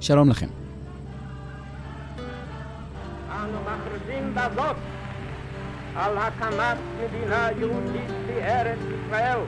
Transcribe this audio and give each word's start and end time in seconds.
שלום 0.00 0.30
לכם. 0.30 0.46
אנו 3.30 3.58
מכריזים 3.60 4.34
בזאת 4.34 4.76
על 5.94 6.18
הקמת 6.18 6.78
מדינה 6.98 7.48
יהודית 7.58 8.10
בארץ 8.26 8.78
ישראל. 8.78 9.38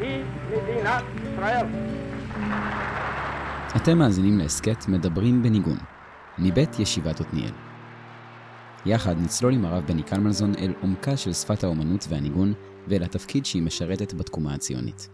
היא 0.00 0.24
מדינת 0.48 1.04
ישראל. 1.22 1.66
אתם 3.76 3.98
מאזינים 3.98 4.38
להסכת 4.38 4.88
מדברים 4.88 5.42
בניגון, 5.42 5.78
מבית 6.38 6.78
ישיבת 6.78 7.20
עתניאל. 7.20 7.52
יחד 8.86 9.14
נצלול 9.20 9.54
עם 9.54 9.64
הרב 9.64 9.86
בני 9.86 10.02
קלמנזון 10.02 10.52
אל 10.58 10.72
עומקה 10.80 11.16
של 11.16 11.32
שפת 11.32 11.64
האומנות 11.64 12.06
והניגון 12.08 12.52
ואל 12.88 13.02
התפקיד 13.02 13.46
שהיא 13.46 13.62
משרתת 13.62 14.14
בתקומה 14.14 14.54
הציונית. 14.54 15.08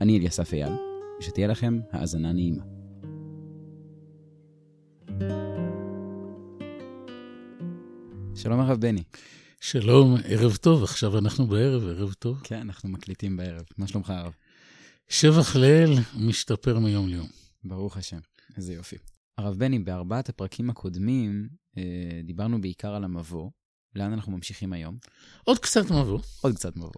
אני 0.00 0.18
אליסף 0.18 0.52
אייל, 0.52 0.72
ושתהיה 1.20 1.46
לכם 1.46 1.78
האזנה 1.92 2.32
נעימה. 2.32 2.79
שלום 8.42 8.60
הרב 8.60 8.80
בני. 8.80 9.02
שלום, 9.60 10.16
ערב 10.24 10.56
טוב, 10.56 10.84
עכשיו 10.84 11.18
אנחנו 11.18 11.46
בערב, 11.46 11.82
ערב 11.88 12.12
טוב. 12.12 12.40
כן, 12.44 12.60
אנחנו 12.60 12.88
מקליטים 12.88 13.36
בערב. 13.36 13.62
מה 13.78 13.86
שלומך 13.86 14.10
הרב? 14.10 14.32
שבח 15.08 15.56
לאל 15.56 15.94
משתפר 16.18 16.78
מיום 16.78 17.08
ליום. 17.08 17.28
ברוך 17.64 17.96
השם, 17.96 18.18
איזה 18.56 18.74
יופי. 18.74 18.96
הרב 19.38 19.58
בני, 19.58 19.78
בארבעת 19.78 20.28
הפרקים 20.28 20.70
הקודמים 20.70 21.48
אה, 21.78 21.82
דיברנו 22.24 22.60
בעיקר 22.60 22.94
על 22.94 23.04
המבוא. 23.04 23.50
לאן 23.94 24.12
אנחנו 24.12 24.32
ממשיכים 24.32 24.72
היום? 24.72 24.96
עוד 25.44 25.58
קצת 25.58 25.90
מבוא. 25.90 26.20
עוד 26.40 26.54
קצת 26.54 26.76
מבוא. 26.76 26.90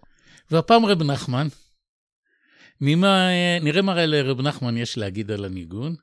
והפעם 0.51 0.85
רב 0.85 1.03
נחמן. 1.03 1.47
נראה, 2.81 3.59
נראה 3.61 3.81
מה 3.81 4.05
לרב 4.05 4.41
נחמן 4.41 4.77
יש 4.77 4.97
להגיד 4.97 5.31
על 5.31 5.45
הניגון, 5.45 5.95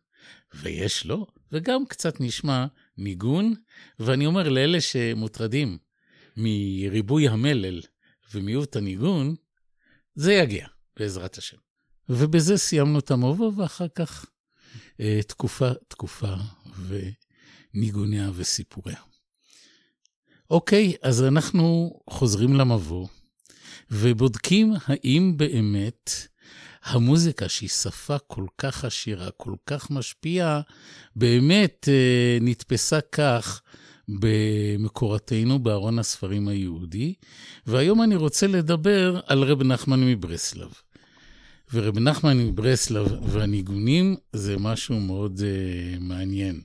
ויש 0.54 1.06
לו, 1.06 1.26
וגם 1.52 1.86
קצת 1.86 2.20
נשמע 2.20 2.66
ניגון, 3.00 3.54
ואני 3.98 4.26
אומר 4.26 4.48
לאלה 4.48 4.80
שמוטרדים 4.80 5.78
מריבוי 6.36 7.28
המלל 7.28 7.80
ומיעוט 8.34 8.76
הניגון, 8.76 9.34
זה 10.14 10.32
יגיע, 10.32 10.66
בעזרת 10.96 11.38
השם. 11.38 11.56
ובזה 12.08 12.56
סיימנו 12.56 12.98
את 12.98 13.10
המבוא, 13.10 13.52
ואחר 13.56 13.88
כך 13.88 14.26
אה, 15.00 15.20
תקופה, 15.28 15.70
תקופה, 15.88 16.34
וניגוניה 17.74 18.30
וסיפוריה. 18.34 18.96
אוקיי, 20.50 20.94
אז 21.02 21.22
אנחנו 21.22 21.98
חוזרים 22.10 22.54
למבוא, 22.54 23.08
ובודקים 23.90 24.72
האם 24.86 25.34
באמת 25.36 26.10
המוזיקה, 26.84 27.48
שהיא 27.48 27.68
שפה 27.68 28.18
כל 28.18 28.46
כך 28.58 28.84
עשירה, 28.84 29.30
כל 29.36 29.54
כך 29.66 29.90
משפיעה, 29.90 30.60
באמת 31.16 31.88
אה, 31.88 32.38
נתפסה 32.40 33.00
כך 33.12 33.62
במקורתנו 34.08 35.58
בארון 35.58 35.98
הספרים 35.98 36.48
היהודי. 36.48 37.14
והיום 37.66 38.02
אני 38.02 38.16
רוצה 38.16 38.46
לדבר 38.46 39.20
על 39.26 39.42
רב 39.42 39.62
נחמן 39.62 40.00
מברסלב. 40.00 40.68
ורב 41.72 41.98
נחמן 41.98 42.38
מברסלב 42.38 43.12
והניגונים 43.22 44.16
זה 44.32 44.58
משהו 44.58 45.00
מאוד 45.00 45.40
אה, 45.44 45.98
מעניין. 46.00 46.60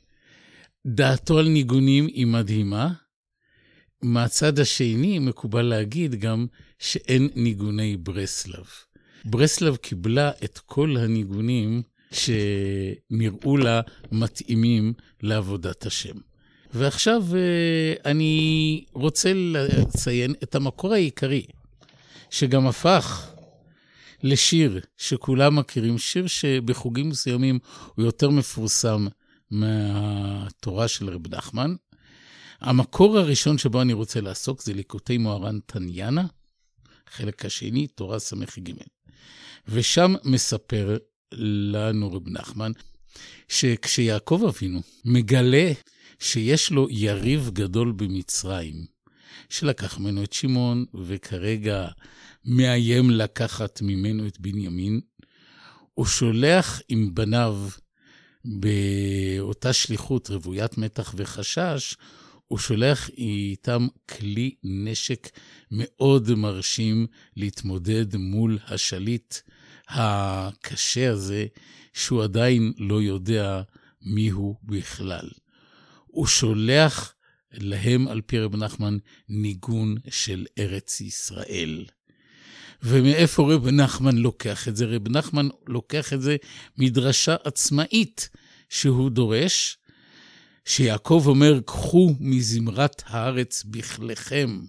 דעתו 0.88 1.40
על 1.40 1.48
ניגונים 1.48 2.08
היא 2.08 2.28
מדהימה. 2.28 2.94
מהצד 4.02 4.60
השני, 4.60 5.20
מקובל 5.20 5.62
להגיד 5.62 6.16
גם 6.16 6.48
שאין 6.80 7.30
ניגוני 7.36 7.98
ברסלב. 7.98 8.66
ברסלב 9.26 9.76
קיבלה 9.76 10.32
את 10.44 10.60
כל 10.60 10.98
הניגונים 10.98 11.82
שנראו 12.12 13.58
לה 13.58 13.82
מתאימים 14.12 14.94
לעבודת 15.22 15.86
השם. 15.86 16.16
ועכשיו 16.74 17.24
אה, 17.36 18.12
אני 18.12 18.86
רוצה 18.94 19.32
לציין 19.34 20.34
את 20.44 20.56
המקור 20.56 20.94
העיקרי, 20.94 21.46
שגם 22.30 22.68
הפך 22.68 23.32
לשיר 24.24 24.80
שכולם 24.98 25.56
מכירים, 25.56 25.98
שיר 25.98 26.28
שבחוגים 26.28 27.10
מסוימים 27.10 27.60
הוא 27.96 28.06
יותר 28.06 28.30
מפורסם 28.30 29.08
מהתורה 29.52 30.88
של 30.88 31.10
רב 31.10 31.36
נחמן. 31.36 31.76
המקור 32.62 33.18
הראשון 33.18 33.58
שבו 33.58 33.82
אני 33.82 33.94
רוצה 33.94 34.22
לעסוק 34.22 34.62
זה 34.62 34.74
ליקוטי 34.74 35.18
מוהר"ן 35.18 35.60
תניאנה, 35.66 36.26
חלק 37.10 37.46
השני, 37.46 37.88
תורה 37.88 38.20
ס"ג. 38.20 38.72
ושם 39.68 40.16
מספר 40.24 40.98
לנו 41.72 42.14
רב 42.14 42.30
נחמן, 42.30 42.72
שכשיעקב 43.48 44.42
אבינו 44.50 44.82
מגלה 45.06 45.72
שיש 46.20 46.72
לו 46.72 46.88
יריב 46.90 47.50
גדול 47.54 47.92
במצרים, 47.92 48.86
שלקח 49.50 50.00
ממנו 50.00 50.24
את 50.24 50.34
שמעון, 50.34 50.86
וכרגע 50.94 51.88
מאיים 52.46 53.12
לקחת 53.12 53.82
ממנו 53.82 54.28
את 54.28 54.40
בנימין, 54.40 55.02
הוא 55.94 56.06
שולח 56.06 56.82
עם 56.90 57.16
בניו 57.16 57.58
באותה 58.46 59.74
שליחות 59.74 60.30
רוויית 60.30 60.78
מתח 60.78 61.14
וחשש, 61.18 61.96
הוא 62.48 62.60
שולח 62.60 63.10
איתם 63.10 63.88
כלי 64.10 64.56
נשק 64.64 65.30
מאוד 65.72 66.36
מרשים 66.36 67.08
להתמודד 67.38 68.16
מול 68.16 68.60
השליט 68.68 69.36
הקשה 69.90 71.12
הזה, 71.12 71.46
שהוא 71.94 72.24
עדיין 72.24 72.74
לא 72.78 73.02
יודע 73.02 73.62
מיהו 74.02 74.56
בכלל. 74.64 75.30
הוא 76.06 76.28
שולח 76.28 77.14
להם, 77.52 78.08
על 78.08 78.22
פי 78.22 78.40
רב 78.40 78.56
נחמן, 78.56 78.98
ניגון 79.30 79.96
של 80.10 80.46
ארץ 80.60 81.02
ישראל. 81.02 81.86
ומאיפה 82.84 83.54
רב 83.54 83.68
נחמן 83.68 84.18
לוקח 84.18 84.68
את 84.68 84.76
זה? 84.76 84.86
רב 84.86 85.10
נחמן 85.10 85.48
לוקח 85.68 86.14
את 86.14 86.22
זה 86.22 86.36
מדרשה 86.78 87.36
עצמאית 87.44 88.30
שהוא 88.70 89.10
דורש, 89.10 89.78
שיעקב 90.66 91.24
אומר, 91.26 91.60
קחו 91.66 92.16
מזמרת 92.20 93.04
הארץ 93.06 93.64
בכליכם. 93.64 94.60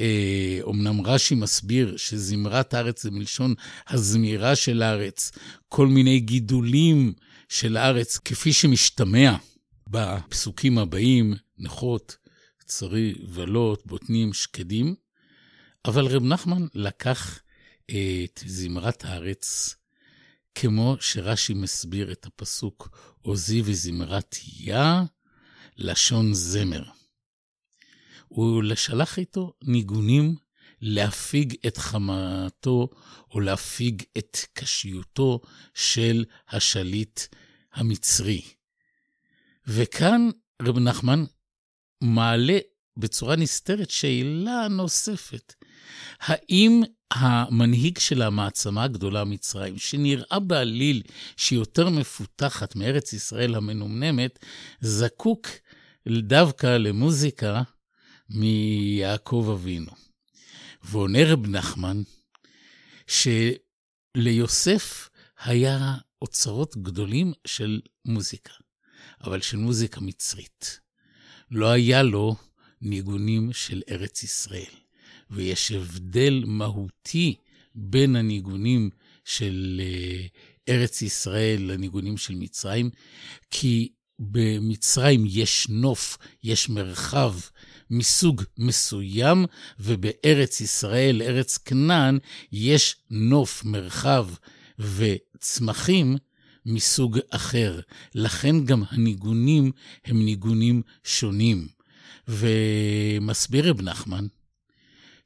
ואומנם 0.00 1.06
רש"י 1.06 1.34
מסביר 1.34 1.96
שזמרת 1.96 2.74
הארץ 2.74 3.02
זה 3.02 3.10
מלשון 3.10 3.54
הזמירה 3.88 4.56
של 4.56 4.82
הארץ, 4.82 5.32
כל 5.68 5.86
מיני 5.86 6.20
גידולים 6.20 7.12
של 7.48 7.76
הארץ, 7.76 8.18
כפי 8.18 8.52
שמשתמע 8.52 9.36
בפסוקים 9.88 10.78
הבאים, 10.78 11.34
נכות, 11.58 12.16
צרי, 12.64 13.14
ולות, 13.28 13.82
בוטנים, 13.86 14.32
שקדים. 14.32 14.94
אבל 15.84 16.06
רב 16.06 16.22
נחמן 16.24 16.66
לקח 16.74 17.40
את 17.86 18.44
זמרת 18.46 19.04
הארץ 19.04 19.74
כמו 20.54 20.96
שרש"י 21.00 21.54
מסביר 21.54 22.12
את 22.12 22.26
הפסוק, 22.26 22.98
עוזי 23.22 23.62
וזמרת 23.64 24.36
יה, 24.60 25.02
לשון 25.76 26.34
זמר. 26.34 26.99
הוא 28.30 28.62
שלח 28.74 29.18
איתו 29.18 29.52
ניגונים 29.62 30.36
להפיג 30.80 31.54
את 31.66 31.76
חמתו 31.76 32.88
או 33.30 33.40
להפיג 33.40 34.02
את 34.18 34.38
קשיותו 34.52 35.40
של 35.74 36.24
השליט 36.48 37.20
המצרי. 37.72 38.42
וכאן 39.66 40.28
רב 40.62 40.78
נחמן 40.78 41.24
מעלה 42.00 42.58
בצורה 42.96 43.36
נסתרת 43.36 43.90
שאלה 43.90 44.68
נוספת. 44.68 45.54
האם 46.20 46.82
המנהיג 47.10 47.98
של 47.98 48.22
המעצמה 48.22 48.84
הגדולה, 48.84 49.24
מצרים, 49.24 49.78
שנראה 49.78 50.38
בעליל 50.38 51.02
שהיא 51.36 51.58
יותר 51.58 51.88
מפותחת 51.88 52.76
מארץ 52.76 53.12
ישראל 53.12 53.54
המנומנמת, 53.54 54.38
זקוק 54.80 55.48
דווקא 56.08 56.66
למוזיקה 56.66 57.62
מיעקב 58.30 59.50
אבינו. 59.52 59.90
ועונה 60.82 61.18
רב 61.24 61.46
נחמן, 61.46 62.02
שליוסף 64.16 65.08
היה 65.44 65.94
אוצרות 66.22 66.76
גדולים 66.76 67.32
של 67.46 67.80
מוזיקה, 68.04 68.52
אבל 69.24 69.40
של 69.40 69.56
מוזיקה 69.56 70.00
מצרית. 70.00 70.80
לא 71.50 71.70
היה 71.70 72.02
לו 72.02 72.36
ניגונים 72.80 73.52
של 73.52 73.82
ארץ 73.90 74.22
ישראל. 74.22 74.74
ויש 75.30 75.72
הבדל 75.72 76.44
מהותי 76.46 77.34
בין 77.74 78.16
הניגונים 78.16 78.90
של 79.24 79.80
אה, 79.84 80.26
ארץ 80.68 81.02
ישראל 81.02 81.62
לניגונים 81.62 82.16
של 82.16 82.34
מצרים, 82.34 82.90
כי 83.50 83.92
במצרים 84.18 85.24
יש 85.28 85.66
נוף, 85.68 86.18
יש 86.42 86.68
מרחב 86.68 87.34
מסוג 87.90 88.42
מסוים, 88.58 89.46
ובארץ 89.80 90.60
ישראל, 90.60 91.22
ארץ 91.22 91.58
כנען, 91.58 92.18
יש 92.52 92.96
נוף, 93.10 93.64
מרחב 93.64 94.28
וצמחים 94.78 96.16
מסוג 96.66 97.18
אחר. 97.30 97.80
לכן 98.14 98.64
גם 98.64 98.82
הניגונים 98.90 99.72
הם 100.04 100.24
ניגונים 100.24 100.82
שונים. 101.04 101.68
ומסביר 102.28 103.70
רב 103.70 103.82
נחמן 103.82 104.26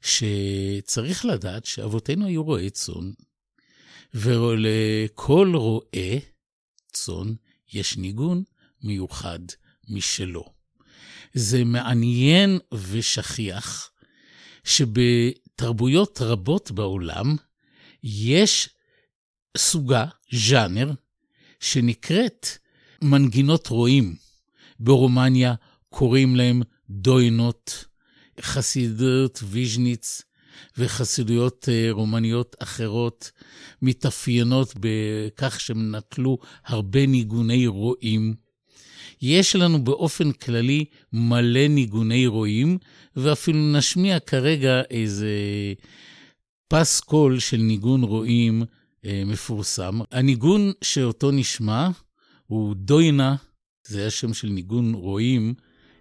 שצריך 0.01 1.25
לדעת 1.25 1.65
שאבותינו 1.65 2.25
היו 2.25 2.43
רועי 2.43 2.69
צאן, 2.69 3.11
ולכל 4.13 5.51
רועה 5.55 6.17
צאן 6.93 7.33
יש 7.73 7.97
ניגון 7.97 8.43
מיוחד 8.83 9.39
משלו. 9.89 10.54
זה 11.35 11.63
מעניין 11.63 12.59
ושכיח 12.73 13.91
שבתרבויות 14.63 16.21
רבות 16.21 16.71
בעולם 16.71 17.35
יש 18.03 18.69
סוגה, 19.57 20.05
ז'אנר, 20.33 20.91
שנקראת 21.59 22.47
מנגינות 23.01 23.67
רועים. 23.67 24.15
ברומניה 24.79 25.53
קוראים 25.89 26.35
להם 26.35 26.61
דוינות, 26.89 27.85
חסידות 28.41 29.39
ויז'ניץ 29.43 30.21
וחסידויות 30.77 31.69
אה, 31.71 31.87
רומניות 31.91 32.55
אחרות 32.59 33.31
מתאפיינות 33.81 34.73
בכך 34.79 35.59
שהם 35.59 35.95
נטלו 35.95 36.37
הרבה 36.65 37.05
ניגוני 37.05 37.67
רועים. 37.67 38.44
יש 39.21 39.55
לנו 39.55 39.83
באופן 39.83 40.31
כללי 40.31 40.85
מלא 41.13 41.67
ניגוני 41.67 42.27
רועים, 42.27 42.77
ואפילו 43.15 43.59
נשמיע 43.59 44.19
כרגע 44.19 44.81
איזה 44.89 45.29
פס 46.67 46.99
קול 46.99 47.39
של 47.39 47.57
ניגון 47.57 48.03
רועים 48.03 48.63
אה, 49.05 49.23
מפורסם. 49.25 49.99
הניגון 50.11 50.71
שאותו 50.81 51.31
נשמע 51.31 51.89
הוא 52.47 52.75
דוינה, 52.75 53.35
זה 53.87 54.07
השם 54.07 54.33
של 54.33 54.47
ניגון 54.47 54.93
רועים, 54.93 55.53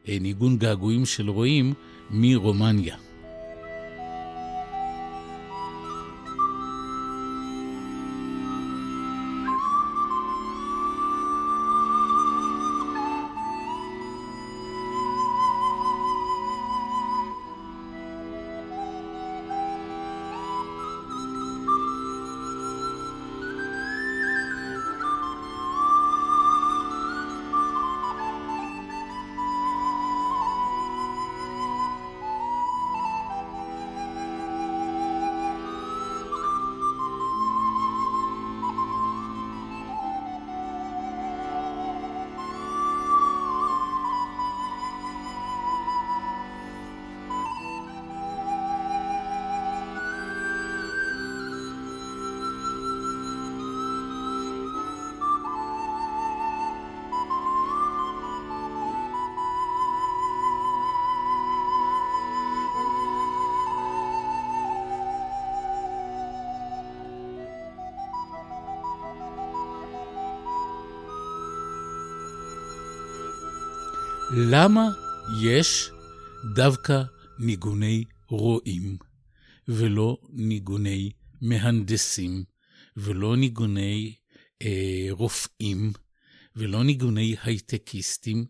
אה, 0.09 0.19
ניגון 0.21 0.59
געגועים 0.59 1.07
של 1.07 1.31
רועים 1.31 1.75
מרומניה. 2.11 3.04
למה 74.37 74.89
יש 75.43 75.91
דווקא 76.55 77.03
ניגוני 77.39 78.05
רועים, 78.29 78.97
ולא 79.69 80.17
ניגוני 80.31 81.11
מהנדסים, 81.41 82.45
ולא 82.97 83.37
ניגוני 83.37 84.15
אה, 84.63 85.07
רופאים, 85.11 85.93
ולא 86.57 86.85
ניגוני 86.85 87.37
הייטקיסטים, 87.43 88.47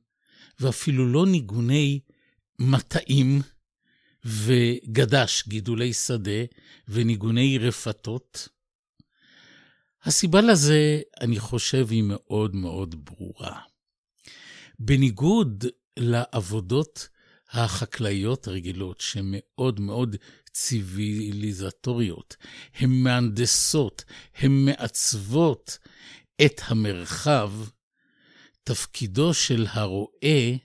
ואפילו 0.60 1.12
לא 1.12 1.26
ניגוני 1.26 2.00
מטעים 2.58 3.42
וגדש, 4.24 5.44
גידולי 5.48 5.92
שדה, 5.92 6.44
וניגוני 6.88 7.58
רפתות? 7.58 8.48
הסיבה 10.04 10.40
לזה, 10.40 11.00
אני 11.20 11.38
חושב, 11.38 11.86
היא 11.90 12.02
מאוד 12.06 12.54
מאוד 12.54 13.04
ברורה. 13.04 13.73
בניגוד 14.78 15.64
לעבודות 15.96 17.08
החקלאיות 17.50 18.48
הרגילות, 18.48 19.00
שהן 19.00 19.24
מאוד 19.28 19.80
מאוד 19.80 20.16
ציוויליזטוריות, 20.52 22.36
הן 22.74 22.90
מהנדסות, 22.90 24.04
הן 24.36 24.64
מעצבות 24.64 25.78
את 26.44 26.60
המרחב, 26.64 27.50
תפקידו 28.64 29.34
של 29.34 29.66
הרועה 29.70 30.56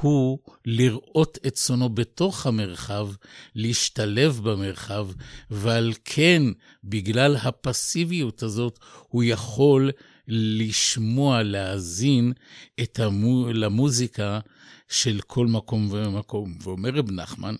הוא 0.00 0.38
לראות 0.64 1.38
את 1.46 1.54
צונו 1.54 1.88
בתוך 1.88 2.46
המרחב, 2.46 3.08
להשתלב 3.54 4.40
במרחב, 4.42 5.08
ועל 5.50 5.92
כן, 6.04 6.42
בגלל 6.84 7.36
הפסיביות 7.36 8.42
הזאת, 8.42 8.78
הוא 9.08 9.24
יכול 9.24 9.90
לשמוע, 10.28 11.42
להאזין 11.42 12.32
את 12.80 12.98
המו, 12.98 13.52
למוזיקה 13.52 14.40
של 14.88 15.20
כל 15.26 15.46
מקום 15.46 15.88
ומקום. 15.90 16.58
ואומר 16.60 16.90
רב 16.90 17.10
נחמן, 17.10 17.54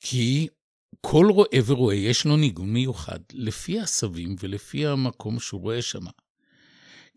כי 0.00 0.48
כל 1.00 1.26
רועה 1.30 1.58
ורועה 1.66 1.96
יש 1.96 2.24
לו 2.24 2.36
ניגון 2.36 2.72
מיוחד, 2.72 3.18
לפי 3.32 3.80
העשבים 3.80 4.36
ולפי 4.40 4.86
המקום 4.86 5.40
שהוא 5.40 5.60
רואה 5.60 5.82
שמה. 5.82 6.10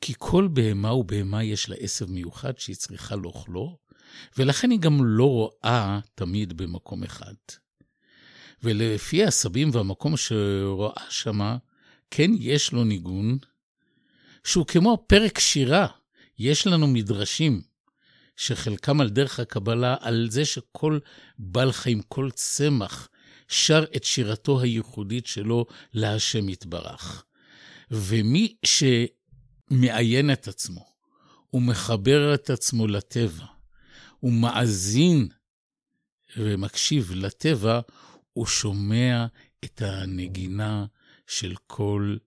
כי 0.01 0.13
כל 0.17 0.47
בהמה 0.53 0.93
ובהמה 0.93 1.43
יש 1.43 1.69
לה 1.69 1.75
עשב 1.79 2.11
מיוחד 2.11 2.57
שהיא 2.57 2.75
צריכה 2.75 3.15
לאוכלו, 3.15 3.77
ולכן 4.37 4.71
היא 4.71 4.79
גם 4.79 5.05
לא 5.05 5.29
רואה 5.29 5.99
תמיד 6.15 6.57
במקום 6.57 7.03
אחד. 7.03 7.33
ולפי 8.63 9.23
העשבים 9.23 9.69
והמקום 9.73 10.17
שרואה 10.17 11.03
שמה, 11.09 11.57
כן 12.11 12.31
יש 12.39 12.71
לו 12.71 12.83
ניגון 12.83 13.37
שהוא 14.47 14.65
כמו 14.65 15.03
פרק 15.07 15.39
שירה. 15.39 15.87
יש 16.39 16.67
לנו 16.67 16.87
מדרשים, 16.87 17.61
שחלקם 18.35 19.01
על 19.01 19.09
דרך 19.09 19.39
הקבלה, 19.39 19.95
על 19.99 20.27
זה 20.29 20.45
שכל 20.45 20.99
בעל 21.39 21.71
חיים, 21.71 22.01
כל 22.01 22.29
צמח, 22.31 23.09
שר 23.47 23.85
את 23.95 24.03
שירתו 24.03 24.61
הייחודית 24.61 25.27
שלו 25.27 25.65
להשם 25.93 26.49
יתברך. 26.49 27.23
ומי 27.91 28.55
שמעיין 28.65 30.33
את 30.33 30.47
עצמו, 30.47 30.85
ומחבר 31.53 32.33
את 32.33 32.49
עצמו 32.49 32.87
לטבע, 32.87 33.45
ומאזין 34.23 35.27
ומקשיב 36.37 37.11
לטבע, 37.15 37.79
הוא 38.33 38.45
שומע 38.45 39.25
את 39.65 39.81
הנגינה 39.81 40.85
של 41.27 41.55
כל 41.67 42.17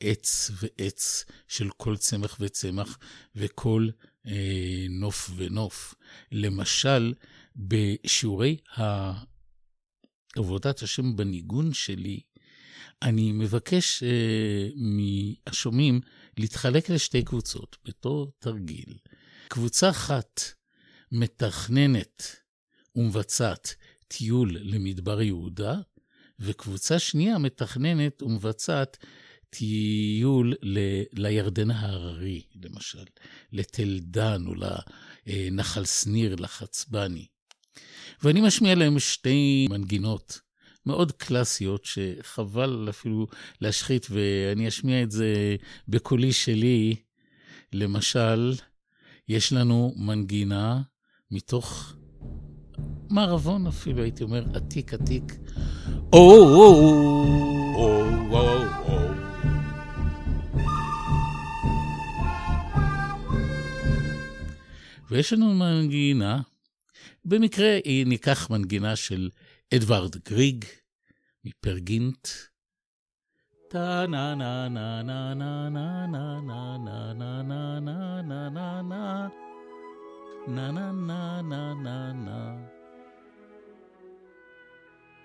עץ 0.00 0.50
ועץ, 0.54 1.24
של 1.48 1.70
כל 1.76 1.96
צמח 1.96 2.36
וצמח, 2.40 2.98
וכל 3.36 3.88
אה, 4.26 4.86
נוף 4.90 5.30
ונוף. 5.36 5.94
למשל, 6.32 7.14
בשיעורי 7.56 8.56
עבודת 10.36 10.82
השם 10.82 11.16
בניגון 11.16 11.72
שלי, 11.72 12.20
אני 13.02 13.32
מבקש 13.32 14.02
אה, 14.02 14.68
מהשומעים 14.76 16.00
להתחלק 16.36 16.90
לשתי 16.90 17.22
קבוצות, 17.22 17.76
בתור 17.84 18.32
תרגיל. 18.38 18.94
קבוצה 19.48 19.90
אחת 19.90 20.40
מתכננת 21.12 22.36
ומבצעת 22.96 23.74
טיול 24.08 24.56
למדבר 24.60 25.22
יהודה, 25.22 25.74
וקבוצה 26.40 26.98
שנייה 26.98 27.38
מתכננת 27.38 28.22
ומבצעת 28.22 28.96
טיול 29.50 30.54
ל, 30.62 30.78
לירדן 31.12 31.70
ההררי, 31.70 32.42
למשל, 32.64 33.04
לתל 33.52 33.98
דן 34.02 34.44
או 34.46 34.52
לנחל 35.26 35.84
שניר, 35.84 36.36
לחצבני. 36.38 37.26
ואני 38.22 38.40
משמיע 38.40 38.74
להם 38.74 38.98
שתי 38.98 39.66
מנגינות 39.70 40.40
מאוד 40.86 41.12
קלאסיות, 41.12 41.84
שחבל 41.84 42.86
אפילו 42.90 43.26
להשחית, 43.60 44.06
ואני 44.10 44.68
אשמיע 44.68 45.02
את 45.02 45.10
זה 45.10 45.56
בקולי 45.88 46.32
שלי. 46.32 46.96
למשל, 47.72 48.54
יש 49.28 49.52
לנו 49.52 49.94
מנגינה 49.96 50.82
מתוך 51.30 51.94
מערבון 53.10 53.66
אפילו, 53.66 54.02
הייתי 54.02 54.22
אומר, 54.22 54.44
עתיק 54.54 54.94
עתיק. 54.94 55.32
או, 56.12 56.18
או, 56.18 56.74
או, 57.74 58.04
או, 58.30 58.38
או. 58.38 58.77
ויש 65.10 65.32
לנו 65.32 65.54
מנגינה, 65.54 66.40
במקרה 67.24 67.78
היא 67.84 68.06
ניקח 68.06 68.50
מנגינה 68.50 68.96
של 68.96 69.30
אדוארד 69.74 70.16
גריג 70.16 70.64
מפרגינט. 71.44 72.28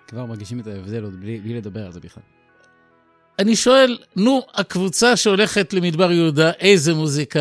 כבר 0.06 0.26
מרגישים 0.26 0.60
את 0.60 0.66
ההבדל 0.66 1.04
עוד 1.04 1.20
בלי 1.20 1.54
לדבר 1.54 1.86
על 1.86 1.92
זה 1.92 2.00
בכלל. 2.00 2.33
אני 3.38 3.56
שואל, 3.56 3.98
נו, 4.16 4.42
הקבוצה 4.54 5.16
שהולכת 5.16 5.72
למדבר 5.72 6.12
יהודה, 6.12 6.52
איזה 6.52 6.94
מוזיקה 6.94 7.40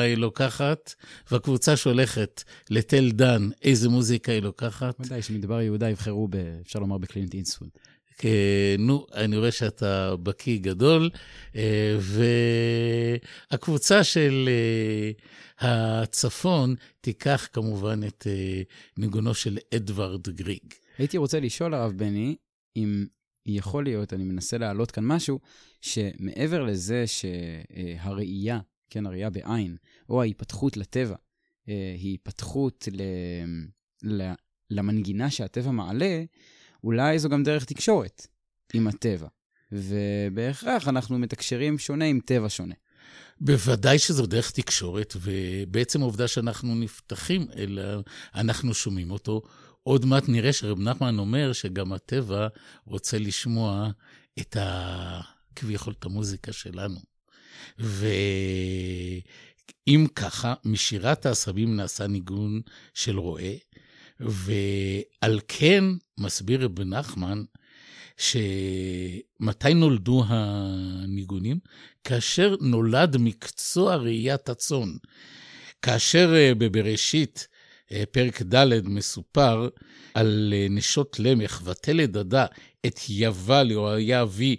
היא 0.00 0.16
לוקחת? 0.16 0.94
והקבוצה 1.30 1.76
שהולכת 1.76 2.42
לתל 2.70 3.10
דן, 3.10 3.48
איזה 3.62 3.88
מוזיקה 3.88 4.32
היא 4.32 4.42
לוקחת? 4.42 5.00
ודאי 5.00 5.22
שמדבר 5.22 5.60
יהודה 5.60 5.90
יבחרו, 5.90 6.28
ב, 6.30 6.36
אפשר 6.66 6.78
לומר, 6.78 6.98
בקלינט 6.98 7.34
אינספוד. 7.34 7.68
אה, 8.24 8.76
נו, 8.78 9.06
אני 9.14 9.36
רואה 9.36 9.52
שאתה 9.52 10.16
בקיא 10.16 10.58
גדול, 10.58 11.10
אה, 11.56 11.96
והקבוצה 13.50 14.04
של 14.04 14.48
אה, 15.62 16.02
הצפון 16.02 16.74
תיקח 17.00 17.48
כמובן 17.52 18.00
את 18.06 18.26
ניגונו 18.96 19.34
של 19.34 19.58
אדוארד 19.74 20.28
גריג. 20.28 20.74
הייתי 20.98 21.18
רוצה 21.18 21.40
לשאול, 21.40 21.74
הרב 21.74 21.92
בני, 21.92 22.36
אם 22.76 23.06
יכול 23.46 23.84
להיות, 23.84 24.12
אני 24.12 24.24
מנסה 24.24 24.58
להעלות 24.58 24.90
כאן 24.90 25.04
משהו, 25.04 25.40
שמעבר 25.80 26.62
לזה 26.62 27.04
שהראייה, 27.06 28.60
כן, 28.90 29.06
הראייה 29.06 29.30
בעין, 29.30 29.76
או 30.08 30.20
ההיפתחות 30.20 30.76
לטבע, 30.76 31.16
היא 31.66 32.10
היפתחות 32.10 32.88
ל... 32.92 33.02
למנגינה 34.70 35.30
שהטבע 35.30 35.70
מעלה, 35.70 36.24
אולי 36.84 37.18
זו 37.18 37.28
גם 37.28 37.42
דרך 37.42 37.64
תקשורת 37.64 38.26
עם 38.74 38.86
הטבע. 38.86 39.28
ובהכרח 39.72 40.88
אנחנו 40.88 41.18
מתקשרים 41.18 41.78
שונה 41.78 42.04
עם 42.04 42.20
טבע 42.24 42.48
שונה. 42.48 42.74
בוודאי 43.40 43.98
שזו 43.98 44.26
דרך 44.26 44.50
תקשורת, 44.50 45.14
ובעצם 45.16 46.02
העובדה 46.02 46.28
שאנחנו 46.28 46.74
נפתחים 46.74 47.46
אלא 47.56 47.82
אנחנו 48.34 48.74
שומעים 48.74 49.10
אותו. 49.10 49.42
עוד 49.82 50.04
מעט 50.04 50.28
נראה 50.28 50.52
שרב 50.52 50.80
נחמן 50.80 51.18
אומר 51.18 51.52
שגם 51.52 51.92
הטבע 51.92 52.48
רוצה 52.84 53.18
לשמוע 53.18 53.90
את 54.40 54.56
ה... 54.56 55.20
כביכול 55.56 55.94
את 55.98 56.04
המוזיקה 56.04 56.52
שלנו. 56.52 57.00
ואם 57.78 58.36
ככה, 60.14 60.54
משירת 60.64 61.26
העשבים 61.26 61.76
נעשה 61.76 62.06
ניגון 62.06 62.60
של 62.94 63.18
רועה, 63.18 63.52
ועל 64.20 65.40
כן 65.48 65.84
מסביר 66.18 66.64
רב 66.64 66.80
נחמן, 66.80 67.42
שמתי 68.16 69.74
נולדו 69.74 70.24
הניגונים? 70.26 71.58
כאשר 72.04 72.56
נולד 72.60 73.16
מקצוע 73.16 73.96
ראיית 73.96 74.48
הצאן. 74.48 74.92
כאשר 75.82 76.32
אה, 76.34 76.54
בבראשית, 76.54 77.48
פרק 78.10 78.42
ד' 78.42 78.88
מסופר 78.88 79.68
על 80.14 80.54
אה, 80.56 80.66
נשות 80.70 81.20
למך, 81.20 81.62
ותלד 81.64 82.16
עדה 82.16 82.46
את 82.86 83.00
יבל, 83.08 83.72
או 83.74 83.92
היה 83.92 84.22
אבי 84.22 84.56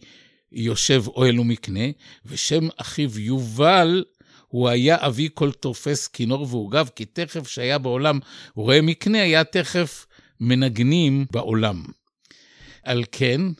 יושב 0.51 1.03
אוהל 1.07 1.39
ומקנה, 1.39 1.85
ושם 2.25 2.67
אחיו 2.77 3.19
יובל 3.19 4.03
הוא 4.47 4.69
היה 4.69 4.97
אבי 4.99 5.29
כל 5.33 5.51
תופס 5.51 6.07
כינור 6.07 6.47
ועוגב, 6.49 6.89
כי 6.95 7.05
תכף 7.05 7.47
שהיה 7.47 7.77
בעולם 7.77 8.19
רואה 8.55 8.81
מקנה, 8.81 9.21
היה 9.21 9.43
תכף 9.43 10.05
מנגנים 10.39 11.25
בעולם. 11.31 11.83
על 12.83 13.03
כן, 13.11 13.41
אה, 13.41 13.53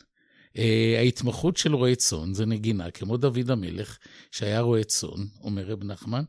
ההתמחות 0.98 1.56
של 1.56 1.74
רועה 1.74 1.94
צאן 1.94 2.34
זה 2.34 2.46
נגינה, 2.46 2.90
כמו 2.90 3.16
דוד 3.16 3.50
המלך, 3.50 3.98
שהיה 4.30 4.60
רועה 4.60 4.84
צאן, 4.84 5.24
אומר 5.42 5.64
רב 5.64 5.84
נחמן, 5.84 6.22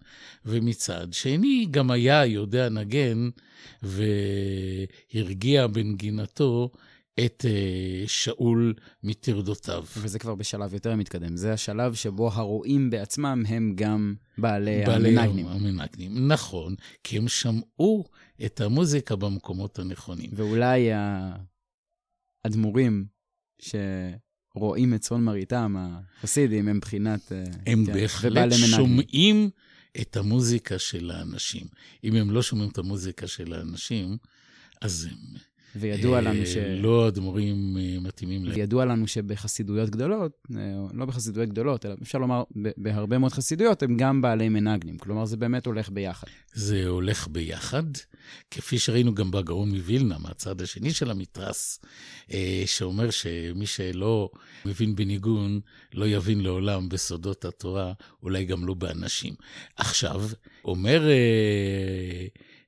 ומצד 0.45 1.13
שני 1.13 1.67
גם 1.71 1.91
היה 1.91 2.25
יודע 2.25 2.69
נגן 2.69 3.29
והרגיע 3.83 5.67
בנגינתו 5.67 6.69
את 7.19 7.45
uh, 7.45 8.07
שאול 8.07 8.73
מטרדותיו. 9.03 9.85
וזה 9.97 10.19
כבר 10.19 10.35
בשלב 10.35 10.73
יותר 10.73 10.95
מתקדם. 10.95 11.37
זה 11.37 11.53
השלב 11.53 11.93
שבו 11.93 12.29
הרועים 12.33 12.89
בעצמם 12.89 13.43
הם 13.47 13.73
גם 13.75 14.15
בעלי, 14.37 14.83
בעלי 14.85 15.17
המנגנים. 15.19 15.47
המנגנים, 15.47 16.27
נכון, 16.27 16.75
כי 17.03 17.17
הם 17.17 17.27
שמעו 17.27 18.05
את 18.45 18.61
המוזיקה 18.61 19.15
במקומות 19.15 19.79
הנכונים. 19.79 20.29
ואולי 20.33 20.89
האדמו"רים 22.45 23.05
שרואים 23.59 24.93
את 24.93 25.01
צאן 25.01 25.21
מרעיתם, 25.21 25.75
החסידים, 25.77 26.67
הם 26.67 26.77
מבחינת... 26.77 27.31
אה, 27.31 27.43
הם 27.65 27.85
כן, 27.85 27.93
בהחלט 27.93 28.53
שומעים 28.53 29.49
את 30.01 30.17
המוזיקה 30.17 30.79
של 30.79 31.11
האנשים. 31.11 31.67
אם 32.03 32.15
הם 32.15 32.31
לא 32.31 32.41
שומעים 32.41 32.69
את 32.69 32.77
המוזיקה 32.77 33.27
של 33.27 33.53
האנשים, 33.53 34.17
אז 34.81 35.07
הם... 35.11 35.17
וידוע 35.75 36.21
לנו 36.21 36.39
אה, 36.39 36.45
ש... 36.45 36.57
לא 36.57 37.07
אדמו"רים 37.07 37.77
אה, 37.79 37.99
מתאימים 37.99 38.45
להם. 38.45 38.55
וידוע 38.55 38.85
לנו 38.85 39.07
שבחסידויות 39.07 39.89
גדולות, 39.89 40.31
אה, 40.55 40.59
לא 40.93 41.05
בחסידויות 41.05 41.49
גדולות, 41.49 41.85
אלא 41.85 41.95
אפשר 42.01 42.17
לומר 42.17 42.43
בהרבה 42.77 43.17
מאוד 43.17 43.31
חסידויות, 43.31 43.83
הם 43.83 43.97
גם 43.97 44.21
בעלי 44.21 44.49
מנגנים. 44.49 44.97
כלומר, 44.97 45.25
זה 45.25 45.37
באמת 45.37 45.65
הולך 45.65 45.89
ביחד. 45.89 46.27
זה 46.53 46.87
הולך 46.87 47.27
ביחד, 47.27 47.83
כפי 48.51 48.79
שראינו 48.79 49.15
גם 49.15 49.31
בגאון 49.31 49.69
מווילנה, 49.69 50.17
מהצד 50.17 50.61
השני 50.61 50.93
של 50.93 51.11
המתרס, 51.11 51.79
שאומר 52.65 53.09
שמי 53.09 53.65
שלא 53.65 54.29
מבין 54.65 54.95
בניגון, 54.95 55.59
לא 55.93 56.07
יבין 56.07 56.41
לעולם 56.41 56.89
בסודות 56.89 57.45
התורה, 57.45 57.93
אולי 58.23 58.45
גם 58.45 58.65
לא 58.65 58.73
באנשים. 58.73 59.33
עכשיו, 59.77 60.21
אומר 60.65 61.09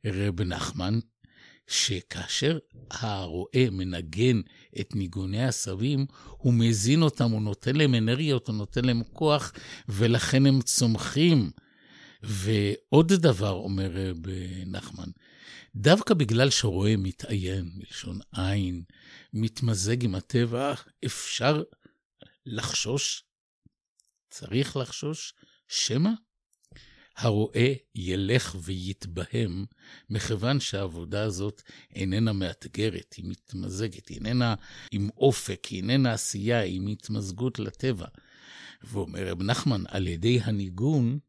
רב 0.05 0.41
נחמן, 0.41 0.99
שכאשר 1.67 2.57
הרועה 2.91 3.69
מנגן 3.71 4.41
את 4.79 4.95
ניגוני 4.95 5.45
הסבים, 5.45 6.05
הוא 6.29 6.53
מזין 6.53 7.01
אותם, 7.01 7.31
הוא 7.31 7.41
נותן 7.41 7.75
להם 7.75 7.95
אנרגיות, 7.95 8.47
הוא 8.47 8.55
נותן 8.55 8.85
להם 8.85 9.03
כוח, 9.13 9.53
ולכן 9.89 10.45
הם 10.45 10.61
צומחים. 10.61 11.51
ועוד 12.23 13.13
דבר, 13.13 13.51
אומר 13.51 13.91
רב 13.93 14.17
נחמן, 14.65 15.09
דווקא 15.75 16.13
בגלל 16.13 16.49
שרועה 16.49 16.97
מתעיין, 16.97 17.71
מלשון 17.75 18.19
עין, 18.35 18.83
מתמזג 19.33 20.03
עם 20.03 20.15
הטבע, 20.15 20.73
אפשר 21.05 21.63
לחשוש, 22.45 23.23
צריך 24.29 24.77
לחשוש, 24.77 25.33
שמא 25.67 26.09
הרואה 27.17 27.73
ילך 27.95 28.55
ויתבהם, 28.63 29.65
מכיוון 30.09 30.59
שהעבודה 30.59 31.23
הזאת 31.23 31.61
איננה 31.95 32.33
מאתגרת, 32.33 33.13
היא 33.17 33.25
מתמזגת, 33.27 34.07
היא 34.07 34.17
איננה 34.17 34.55
עם 34.91 35.09
אופק, 35.17 35.65
היא 35.65 35.77
איננה 35.77 36.13
עשייה, 36.13 36.59
היא 36.59 36.81
מתמזגות 36.83 37.59
לטבע. 37.59 38.05
ואומר 38.83 39.27
רב 39.27 39.43
נחמן, 39.43 39.83
על 39.87 40.07
ידי 40.07 40.39
הניגון, 40.43 41.19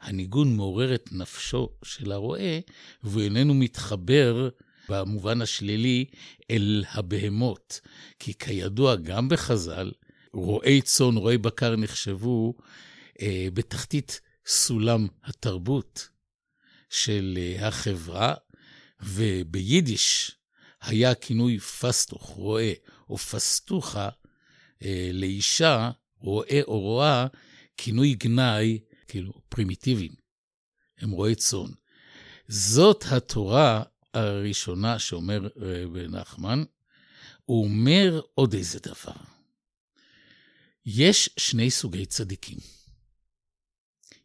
הניגון 0.00 0.56
מעורר 0.56 0.94
את 0.94 1.12
נפשו 1.12 1.68
של 1.84 2.12
הרועה, 2.12 2.58
והוא 3.02 3.22
איננו 3.22 3.54
מתחבר 3.54 4.48
במובן 4.88 5.42
השלילי 5.42 6.04
אל 6.50 6.84
הבהמות. 6.90 7.80
כי 8.18 8.34
כידוע, 8.34 8.96
גם 8.96 9.28
בחז"ל, 9.28 9.92
רועי 10.32 10.82
צאן, 10.82 11.16
רועי 11.16 11.38
בקר 11.38 11.76
נחשבו 11.76 12.54
אה, 13.20 13.48
בתחתית 13.54 14.20
סולם 14.46 15.06
התרבות 15.24 16.08
של 16.90 17.38
אה, 17.40 17.68
החברה, 17.68 18.34
וביידיש 19.00 20.32
היה 20.80 21.10
הכינוי 21.10 21.58
פסטוך, 21.58 22.22
רועה, 22.22 22.72
או 23.08 23.18
פסטוחה, 23.18 24.08
אה, 24.82 25.10
לאישה, 25.12 25.90
רועה 26.18 26.62
או 26.62 26.80
רועה, 26.80 27.26
כינוי 27.76 28.14
גנאי, 28.14 28.78
כאילו, 29.08 29.32
פרימיטיביים. 29.48 30.12
הם 30.98 31.10
רועי 31.10 31.34
צאן. 31.34 31.70
זאת 32.48 33.04
התורה 33.10 33.82
הראשונה 34.14 34.98
שאומר 34.98 35.48
רבי 35.56 36.08
נחמן, 36.08 36.64
הוא 37.44 37.64
אומר 37.64 38.20
עוד 38.34 38.54
איזה 38.54 38.78
דבר. 38.78 39.20
יש 40.86 41.30
שני 41.36 41.70
סוגי 41.70 42.06
צדיקים. 42.06 42.58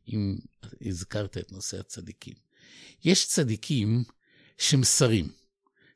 אם 0.08 0.38
הזכרת 0.82 1.38
את 1.38 1.52
נושא 1.52 1.80
הצדיקים. 1.80 2.34
יש 3.04 3.28
צדיקים 3.28 4.04
שהם 4.58 4.84
שרים. 4.84 5.32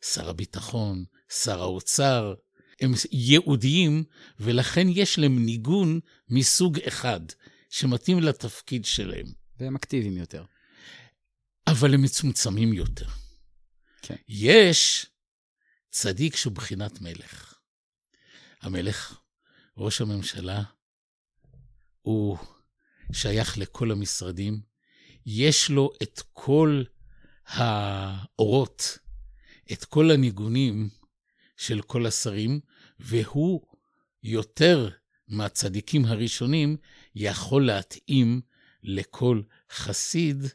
שר 0.02 0.30
הביטחון, 0.30 1.06
שר 1.30 1.62
האוצר, 1.62 2.34
הם 2.82 2.92
יהודיים, 3.12 4.04
ולכן 4.40 4.88
יש 4.90 5.20
להם 5.20 5.46
ניגון 5.46 6.00
מסוג 6.30 6.80
אחד, 6.80 7.20
שמתאים 7.70 8.20
לתפקיד 8.20 8.86
שלהם. 8.86 9.26
והם 9.60 9.76
אקטיביים 9.76 10.18
יותר. 10.18 10.46
אבל 11.68 11.94
הם 11.94 12.02
מצומצמים 12.02 12.74
יותר. 12.74 13.08
כן. 14.02 14.16
יש 14.28 15.06
צדיק 15.90 16.36
שהוא 16.36 16.54
בחינת 16.54 17.02
מלך. 17.02 17.54
המלך, 18.62 19.20
ראש 19.78 20.02
הממשלה, 20.02 20.64
הוא 22.02 22.38
שייך 23.14 23.58
לכל 23.58 23.92
המשרדים, 23.92 24.62
יש 25.26 25.70
לו 25.70 25.92
את 26.04 26.22
כל 26.34 26.84
האורות, 27.48 28.98
את 29.72 29.86
כל 29.86 30.12
הניגונים 30.12 30.90
של 31.58 31.82
כל 31.82 32.06
השרים, 32.06 32.60
והוא 33.00 33.62
יותר 34.24 34.90
מהצדיקים 35.28 36.06
הראשונים 36.06 36.78
יכול 37.16 37.66
להתאים 37.66 38.42
לכל 38.84 39.42
חסיד 39.72 40.46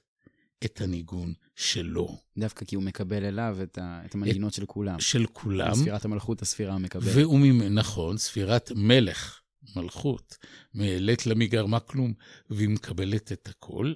את 0.65 0.81
הניגון 0.81 1.35
שלו. 1.57 2.19
דווקא 2.39 2.65
כי 2.65 2.77
הוא 2.77 2.85
מקבל 2.85 3.25
אליו 3.25 3.59
את, 3.63 3.79
ה, 3.79 4.03
את 4.07 4.15
המנגינות 4.15 4.55
של 4.55 4.67
כולם. 4.67 5.01
של 5.01 5.27
כולם. 5.33 5.75
ספירת 5.75 6.05
המלכות, 6.05 6.43
הספירה 6.43 6.75
המקבלת. 6.75 7.15
והוא, 7.15 7.41
נכון, 7.71 8.19
ספירת 8.19 8.73
מלך, 8.75 9.41
מלכות, 9.77 10.37
מלט 10.75 11.27
למי 11.27 11.47
גרמה 11.47 11.81
כלום, 11.81 12.13
והיא 12.51 12.69
מקבלת 12.69 13.33
את 13.33 13.49
הכל. 13.49 13.95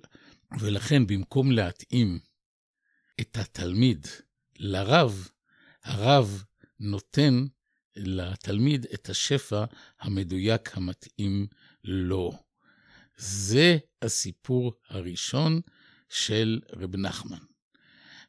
ולכן, 0.61 1.07
במקום 1.07 1.53
להתאים 1.53 2.19
את 3.21 3.37
התלמיד 3.37 4.07
לרב, 4.59 5.29
הרב 5.85 6.45
נותן 6.81 7.45
לתלמיד 7.97 8.87
את 8.95 9.11
השפע 9.11 9.65
המדויק 10.00 10.77
המתאים 10.77 11.47
לו. 11.85 12.33
זה 13.17 13.79
הסיפור 14.03 14.73
הראשון 14.89 15.61
של 16.09 16.61
רב 16.73 16.97
נחמן. 16.97 17.39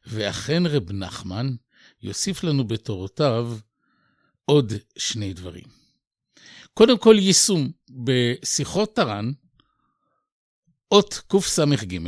ואכן 0.06 0.66
רב 0.66 0.92
נחמן 0.92 1.54
יוסיף 2.02 2.44
לנו 2.44 2.64
בתורותיו 2.64 3.58
עוד 4.44 4.72
שני 4.98 5.32
דברים. 5.32 5.81
קודם 6.74 6.98
כל 6.98 7.16
יישום. 7.18 7.70
בשיחות 8.04 8.96
תר"ן, 8.96 9.32
אות 10.92 11.20
קס"ג, 11.28 11.98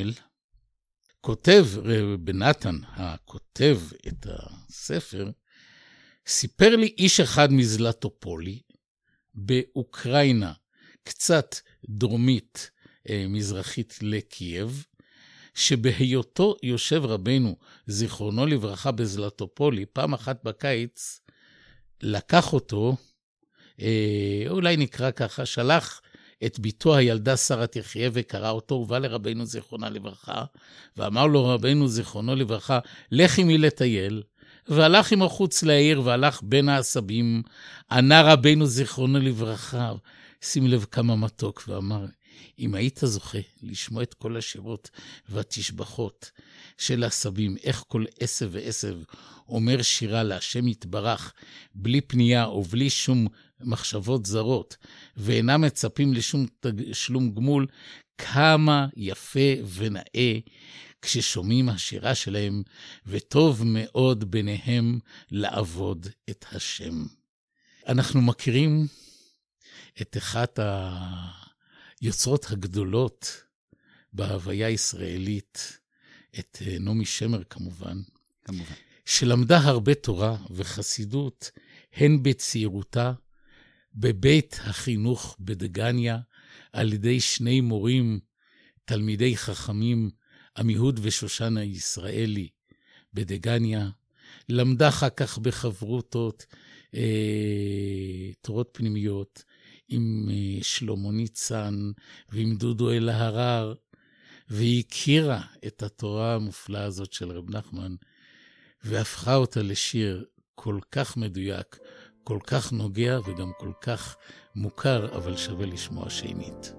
כותב 1.21 1.67
רב 1.77 2.31
נתן, 2.31 2.77
הכותב 2.85 3.81
את 4.09 4.27
הספר, 4.29 5.31
סיפר 6.27 6.77
לי 6.77 6.95
איש 6.99 7.21
אחד 7.21 7.53
מזלטופולי, 7.53 8.61
באוקראינה, 9.35 10.53
קצת 11.05 11.57
דרומית 11.89 12.71
אה, 13.09 13.27
מזרחית 13.29 13.99
לקייב, 14.03 14.87
שבהיותו 15.55 16.57
יושב 16.63 17.03
רבנו, 17.05 17.57
זיכרונו 17.87 18.47
לברכה, 18.47 18.93
בזלטופולי, 18.93 19.87
פעם 19.87 20.15
אחת 20.15 20.45
בקיץ, 20.45 21.21
לקח 22.03 22.53
אותו, 22.53 22.97
אולי 24.49 24.77
נקרא 24.77 25.11
ככה, 25.11 25.47
שלח 25.47 26.01
את 26.47 26.59
בתו 26.61 26.97
הילדה 26.97 27.37
שרה 27.37 27.67
תחיה 27.67 28.11
וקרא 28.13 28.51
אותו, 28.51 28.75
ובא 28.75 28.99
לרבנו 28.99 29.47
זיכרונה 29.47 29.91
לברכה, 29.91 30.45
ואמר 30.97 31.27
לו 31.27 31.45
רבנו 31.45 31.89
זיכרונו 31.89 32.35
לברכה, 32.35 32.79
לך 33.13 33.39
עמי 33.39 33.59
לטייל. 33.59 34.23
והלך 34.69 35.13
עמו 35.13 35.29
חוץ 35.29 35.63
לעיר, 35.63 36.03
והלך 36.05 36.41
בין 36.43 36.69
העשבים, 36.69 37.43
ענה 37.91 38.23
רבנו 38.23 38.67
זיכרונו 38.67 39.19
לברכה, 39.19 39.93
שים 40.41 40.67
לב 40.67 40.87
כמה 40.91 41.17
מתוק, 41.17 41.65
ואמר, 41.69 42.05
אם 42.59 42.75
היית 42.75 43.01
זוכה 43.03 43.39
לשמוע 43.63 44.03
את 44.03 44.15
כל 44.15 44.37
השירות 44.37 44.91
והתשבחות 45.29 46.31
של 46.79 47.05
הסבים, 47.05 47.57
איך 47.63 47.85
כל 47.89 48.05
עשב 48.21 48.49
ועשב 48.53 48.97
אומר 49.49 49.83
שירה 49.83 50.23
להשם 50.23 50.69
יתברך, 50.69 51.33
בלי 51.75 52.01
פנייה 52.01 52.49
ובלי 52.49 52.91
שום 52.91 53.27
מחשבות 53.61 54.27
זרות, 54.27 54.77
ואינם 55.17 55.61
מצפים 55.61 56.15
לשום 56.15 56.47
תשלום 56.61 57.35
גמול, 57.35 57.67
כמה 58.19 58.87
יפה 58.97 59.55
ונאה 59.75 60.39
כששומעים 61.03 61.69
השירה 61.69 62.15
שלהם, 62.15 62.63
וטוב 63.07 63.63
מאוד 63.65 64.31
ביניהם 64.31 64.99
לעבוד 65.31 66.07
את 66.31 66.45
השם. 66.53 67.05
אנחנו 67.89 68.21
מכירים 68.23 68.87
את 70.03 70.17
אחת 70.17 70.59
היוצרות 72.05 72.47
הגדולות 72.51 73.43
בהוויה 74.13 74.67
הישראלית, 74.67 75.79
את 76.39 76.63
נעמי 76.81 77.05
שמר 77.05 77.45
כמובן, 77.45 78.01
כמובן. 78.45 78.75
שלמדה 79.05 79.59
הרבה 79.59 79.95
תורה 79.95 80.37
וחסידות, 80.51 81.51
הן 81.93 82.23
בצעירותה, 82.23 83.13
בבית 83.95 84.61
החינוך 84.65 85.37
בדגניה, 85.41 86.19
על 86.73 86.93
ידי 86.93 87.21
שני 87.21 87.61
מורים, 87.61 88.21
תלמידי 88.85 89.37
חכמים, 89.37 90.11
עמיהוד 90.59 91.01
ושושנה 91.03 91.65
ישראלי 91.65 92.49
בדגניה. 93.15 93.91
למדה 94.49 94.89
אחר 94.89 95.11
כך 95.11 95.39
בחברותות, 95.39 96.47
אה, 96.95 98.31
תורות 98.41 98.71
פנימיות, 98.73 99.45
עם 99.89 100.29
אה, 100.31 100.63
שלמה 100.63 101.11
ניצן 101.11 101.91
ועם 102.29 102.55
דודו 102.57 102.91
אלהרר, 102.91 103.75
והיא 104.49 104.83
הכירה 104.87 105.41
את 105.67 105.83
התורה 105.83 106.35
המופלאה 106.35 106.85
הזאת 106.85 107.13
של 107.13 107.31
רב 107.31 107.51
נחמן, 107.51 107.95
והפכה 108.85 109.35
אותה 109.35 109.63
לשיר 109.63 110.25
כל 110.55 110.79
כך 110.93 111.17
מדויק, 111.17 111.79
כל 112.25 112.39
כך 112.47 112.73
נוגע 112.73 113.19
וגם 113.27 113.51
כל 113.59 113.73
כך 113.81 114.17
מוכר, 114.55 115.17
אבל 115.17 115.37
שווה 115.37 115.67
לשמוע 115.67 116.11
שנית. 116.11 116.75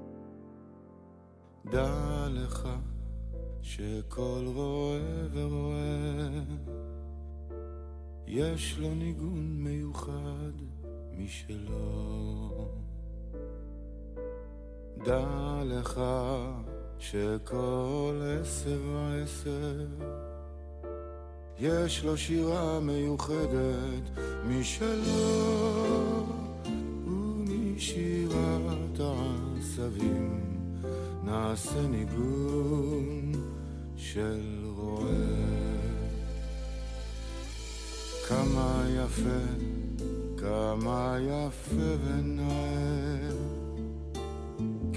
דע 1.71 2.27
לך 2.31 2.67
שכל 3.61 4.43
רואה 4.45 5.27
ורואה 5.31 6.29
יש 8.27 8.77
לו 8.77 8.95
ניגון 8.95 9.63
מיוחד 9.63 10.51
משלו. 11.11 12.85
דע 15.05 15.63
לך 15.65 16.01
שכל 16.99 18.21
עשר 18.41 18.79
ועשר 18.93 19.85
יש 21.59 22.03
לו 22.03 22.17
שירה 22.17 22.79
מיוחדת 22.79 24.19
משלו 24.47 26.25
ומשירת 27.07 28.99
העשבים 28.99 30.41
נעשה 31.23 31.81
ניגון 31.87 33.31
של 33.97 34.65
רועה. 34.75 35.65
כמה 38.27 38.85
יפה, 38.89 39.45
כמה 40.37 41.17
יפה 41.21 41.95
ונאה, 42.05 43.14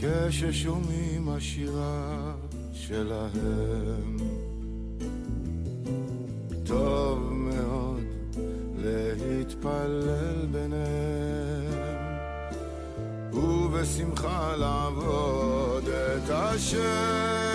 כששומעים 0.00 1.28
השירה 1.28 2.34
שלהם. 2.72 4.16
טוב 6.66 7.32
מאוד 7.32 8.00
להתפלל 8.78 10.46
ביניהם, 10.52 12.18
ובשמחה 13.32 14.56
לעבוד 14.56 15.88
את 15.88 16.30
השם. 16.30 17.47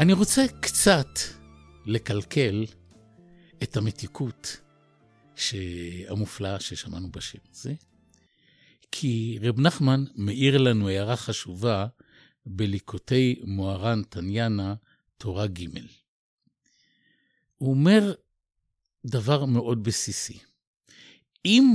אני 0.00 0.12
רוצה 0.12 0.44
קצת 0.60 1.08
לקלקל 1.86 2.64
את 3.62 3.76
המתיקות 3.76 4.56
המופלאה 6.08 6.60
ששמענו 6.60 7.10
בשיר 7.10 7.40
הזה, 7.50 7.74
כי 8.92 9.38
רב 9.42 9.60
נחמן 9.60 10.04
מאיר 10.14 10.58
לנו 10.58 10.88
הערה 10.88 11.16
חשובה 11.16 11.86
בליקוטי 12.46 13.40
מוהר"ן 13.44 14.02
תניאנה, 14.08 14.74
תורה 15.18 15.46
ג'. 15.46 15.66
הוא 17.58 17.70
אומר 17.70 18.12
דבר 19.06 19.44
מאוד 19.44 19.84
בסיסי. 19.84 20.38
אם 21.44 21.74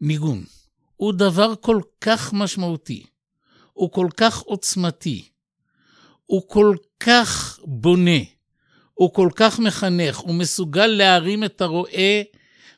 ניגון 0.00 0.44
הוא 0.96 1.12
דבר 1.12 1.54
כל 1.60 1.80
כך 2.00 2.32
משמעותי, 2.32 3.06
הוא 3.72 3.92
כל 3.92 4.08
כך 4.16 4.38
עוצמתי, 4.38 5.31
הוא 6.32 6.48
כל 6.48 6.76
כך 7.00 7.58
בונה, 7.64 8.20
הוא 8.94 9.14
כל 9.14 9.28
כך 9.36 9.58
מחנך, 9.58 10.18
הוא 10.18 10.34
מסוגל 10.34 10.86
להרים 10.86 11.44
את 11.44 11.60
הרועה 11.60 12.22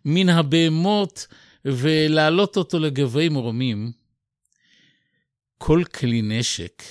מן 0.04 0.28
הבהמות 0.28 1.26
ולהעלות 1.64 2.56
אותו 2.56 2.78
לגבי 2.78 3.28
מרומים, 3.28 3.92
כל 5.58 5.82
כלי 5.94 6.22
נשק 6.22 6.82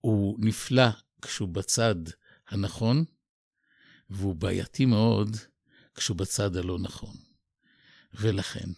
הוא 0.00 0.36
נפלא 0.40 0.88
כשהוא 1.22 1.48
בצד 1.48 1.94
הנכון, 2.48 3.04
והוא 4.10 4.34
בעייתי 4.34 4.84
מאוד 4.84 5.36
כשהוא 5.94 6.16
בצד 6.16 6.56
הלא 6.56 6.78
נכון. 6.78 7.16
ולכן, 8.14 8.68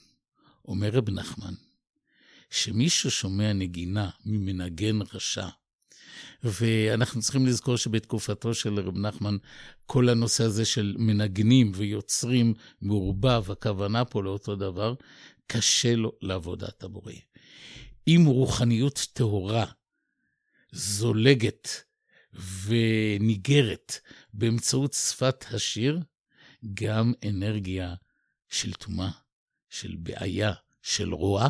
אומר 0.65 0.89
רב 0.89 1.11
נחמן, 1.11 1.55
שמי 2.51 2.91
ששומע 2.91 3.53
נגינה 3.53 4.11
ממנגן 4.25 4.99
רשע, 5.15 5.49
ואנחנו 6.45 7.21
צריכים 7.21 7.47
לזכור 7.47 7.77
שבתקופתו 7.77 8.55
של 8.55 8.81
רב 8.81 8.99
נחמן, 8.99 9.37
כל 9.87 10.09
הנושא 10.09 10.45
הזה 10.45 10.65
של 10.65 10.97
מנגנים 10.99 11.73
ויוצרים 11.75 12.55
מעורבב, 12.81 13.51
הכוונה 13.51 14.05
פה 14.05 14.23
לאותו 14.23 14.57
דבר, 14.57 14.95
קשה 15.47 15.95
לו 15.97 16.13
לעבודת 16.21 16.83
הבורא. 16.83 17.13
אם 18.09 18.23
רוחניות 18.27 19.07
טהורה 19.13 19.65
זולגת 20.73 21.69
וניגרת 22.65 23.93
באמצעות 24.33 24.93
שפת 24.93 25.45
השיר, 25.51 26.01
גם 26.75 27.13
אנרגיה 27.29 27.95
של 28.49 28.73
טומאה, 28.73 29.11
של 29.71 29.97
בעיה, 29.99 30.53
של 30.83 31.15
רוע, 31.15 31.49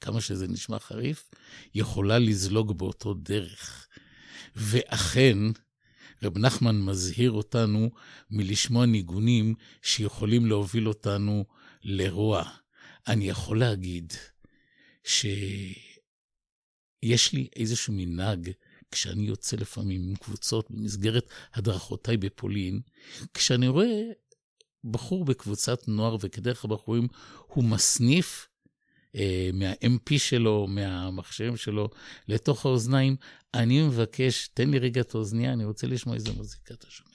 כמה 0.00 0.20
שזה 0.20 0.48
נשמע 0.48 0.78
חריף, 0.78 1.30
יכולה 1.74 2.18
לזלוג 2.18 2.78
באותו 2.78 3.14
דרך. 3.14 3.88
ואכן, 4.56 5.38
רב 6.22 6.38
נחמן 6.38 6.80
מזהיר 6.80 7.30
אותנו 7.30 7.90
מלשמוע 8.30 8.86
ניגונים 8.86 9.54
שיכולים 9.82 10.46
להוביל 10.46 10.88
אותנו 10.88 11.44
לרוע. 11.82 12.50
אני 13.08 13.28
יכול 13.28 13.60
להגיד 13.60 14.12
שיש 15.04 17.32
לי 17.32 17.48
איזשהו 17.56 17.94
מנהג 17.96 18.50
כשאני 18.90 19.22
יוצא 19.22 19.56
לפעמים 19.56 20.08
עם 20.08 20.16
קבוצות 20.16 20.70
במסגרת 20.70 21.30
הדרכותיי 21.54 22.16
בפולין, 22.16 22.80
כשאני 23.34 23.68
רואה 23.68 24.02
בחור 24.84 25.24
בקבוצת 25.24 25.88
נוער 25.88 26.16
וכדרך 26.20 26.64
הבחורים, 26.64 27.08
הוא 27.46 27.64
מסניף 27.64 28.48
מה-MP 29.52 30.18
שלו, 30.18 30.66
מהמכשירים 30.68 31.56
שלו, 31.56 31.88
לתוך 32.28 32.66
האוזניים, 32.66 33.16
אני 33.54 33.82
מבקש, 33.82 34.48
תן 34.54 34.70
לי 34.70 34.78
רגע 34.78 35.00
את 35.00 35.14
האוזנייה, 35.14 35.52
אני 35.52 35.64
רוצה 35.64 35.86
לשמוע 35.86 36.14
איזה 36.14 36.32
מוזיקה 36.32 36.74
אתה 36.74 36.86
שומע. 36.90 37.10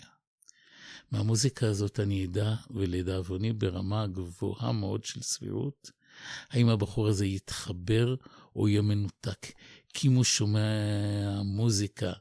מהמוזיקה 1.12 1.68
הזאת 1.68 2.00
אני 2.00 2.26
אדע, 2.26 2.56
ולדאבוני 2.72 3.54
ברמה 3.54 4.08
גבוהה 4.08 4.72
מאוד 4.72 5.04
של 5.04 5.22
סבירות, 5.22 5.92
האם 6.50 6.70
הבחור 6.70 7.08
הזה 7.08 7.26
יתחבר 7.26 8.16
או 8.56 8.68
יהיה 8.68 8.82
מנותק. 8.82 9.48
כי 9.94 10.08
אם 10.08 10.14
הוא 10.14 10.24
שומע 10.24 11.42
מוזיקה 11.44 12.12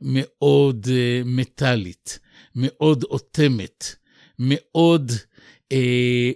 מאוד 0.00 0.86
uh, 0.86 1.24
מטאלית, 1.24 2.18
מאוד 2.54 3.04
אוטמת, 3.04 3.94
מאוד 4.38 5.12
uh, 5.72 5.76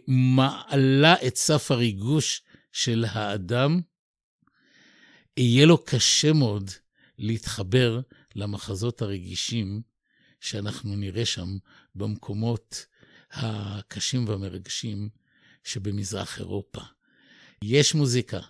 מעלה 0.06 1.14
את 1.26 1.36
סף 1.36 1.70
הריגוש 1.70 2.42
של 2.72 3.04
האדם, 3.08 3.80
יהיה 5.36 5.66
לו 5.66 5.84
קשה 5.84 6.32
מאוד 6.32 6.70
להתחבר 7.18 8.00
למחזות 8.34 9.02
הרגישים 9.02 9.82
שאנחנו 10.40 10.96
נראה 10.96 11.26
שם 11.26 11.58
במקומות 11.94 12.86
הקשים 13.30 14.28
והמרגשים 14.28 15.08
שבמזרח 15.64 16.38
אירופה. 16.38 16.80
יש 17.62 17.94
מוזיקה 17.94 18.40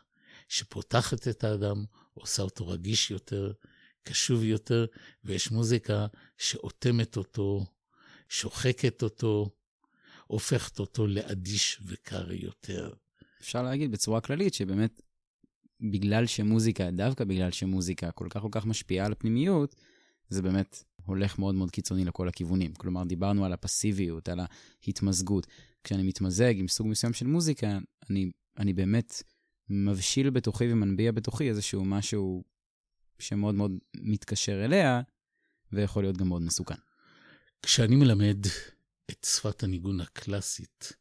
שפותחת 0.49 1.29
את 1.29 1.45
האדם, 1.45 1.85
עושה 2.15 2.43
אותו 2.43 2.69
רגיש 2.69 3.11
יותר, 3.11 3.53
קשוב 4.03 4.45
יותר, 4.45 4.87
ויש 5.25 5.51
מוזיקה 5.51 6.07
שאוטמת 6.39 7.17
אותו, 7.17 7.67
שוחקת 8.29 9.03
אותו, 9.03 9.51
הופכת 10.27 10.79
אותו 10.79 11.07
לאדיש 11.07 11.81
וקר 11.87 12.33
יותר. 12.33 12.93
אפשר 13.43 13.63
להגיד 13.63 13.93
בצורה 13.93 14.21
כללית 14.21 14.55
שבאמת, 14.55 15.01
בגלל 15.81 16.27
שמוזיקה, 16.27 16.91
דווקא 16.91 17.25
בגלל 17.25 17.51
שמוזיקה 17.51 18.11
כל 18.11 18.27
כך 18.31 18.41
כל 18.43 18.49
כך 18.51 18.67
משפיעה 18.67 19.07
על 19.07 19.13
הפנימיות, 19.13 19.75
זה 20.29 20.43
באמת 20.43 20.85
הולך 21.05 21.39
מאוד 21.39 21.55
מאוד 21.55 21.71
קיצוני 21.71 22.05
לכל 22.05 22.29
הכיוונים. 22.29 22.75
כלומר, 22.75 23.05
דיברנו 23.05 23.45
על 23.45 23.53
הפסיביות, 23.53 24.29
על 24.29 24.41
ההתמזגות. 24.87 25.47
כשאני 25.85 26.03
מתמזג 26.03 26.55
עם 26.57 26.69
סוג 26.69 26.87
מסוים 26.87 27.13
של 27.13 27.27
מוזיקה, 27.27 27.79
אני, 28.11 28.31
אני 28.59 28.73
באמת 28.73 29.23
מבשיל 29.69 30.31
בתוכי 30.31 30.73
ומנביע 30.73 31.13
בתוכי 31.13 31.49
איזשהו 31.49 31.85
משהו 31.85 32.45
שמאוד 33.19 33.55
מאוד 33.55 33.73
מתקשר 33.97 34.65
אליה, 34.65 35.01
ויכול 35.73 36.03
להיות 36.03 36.17
גם 36.17 36.29
מאוד 36.29 36.43
מסוכן. 36.43 36.75
כשאני 37.63 37.97
מלמד 37.97 38.47
את 39.11 39.27
שפת 39.37 39.63
הניגון 39.63 40.01
הקלאסית, 40.01 40.93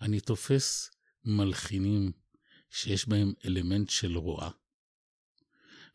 אני 0.00 0.20
תופס 0.20 0.90
מלחינים 1.24 2.12
שיש 2.70 3.08
בהם 3.08 3.32
אלמנט 3.46 3.90
של 3.90 4.16
רוע. 4.16 4.50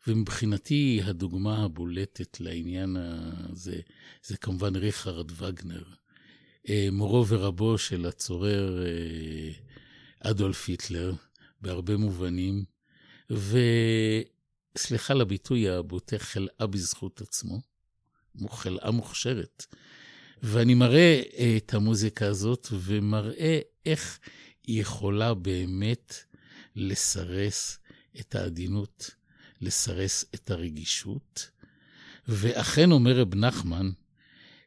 ומבחינתי 0.06 1.00
הדוגמה 1.04 1.64
הבולטת 1.64 2.40
לעניין 2.40 2.96
הזה, 2.96 3.80
זה 4.24 4.36
כמובן 4.36 4.76
ריכרד 4.76 5.30
וגנר, 5.42 5.84
אה, 6.68 6.88
מורו 6.92 7.26
ורבו 7.28 7.78
של 7.78 8.06
הצורר 8.06 8.86
אה, 8.86 9.52
אדולף 10.20 10.68
היטלר, 10.68 11.14
בהרבה 11.60 11.96
מובנים, 11.96 12.64
וסליחה 13.30 15.12
על 15.12 15.20
הביטוי 15.20 15.68
הבוטה, 15.68 16.18
חלאה 16.18 16.66
בזכות 16.66 17.20
עצמו, 17.20 17.60
חלאה 18.48 18.90
מוכשרת. 18.90 19.66
ואני 20.42 20.74
מראה 20.74 21.22
את 21.56 21.74
המוזיקה 21.74 22.26
הזאת 22.26 22.68
ומראה 22.72 23.58
איך 23.86 24.18
היא 24.70 24.80
יכולה 24.80 25.34
באמת 25.34 26.14
לסרס 26.76 27.78
את 28.20 28.34
העדינות, 28.34 29.10
לסרס 29.60 30.24
את 30.34 30.50
הרגישות. 30.50 31.50
ואכן 32.28 32.92
אומר 32.92 33.16
רב 33.16 33.34
נחמן, 33.34 33.90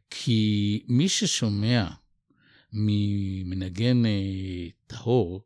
כי 0.10 0.84
מי 0.88 1.10
ששומע 1.10 1.90
ממנגן 2.74 4.06
אה, 4.06 4.68
טהור, 4.88 5.42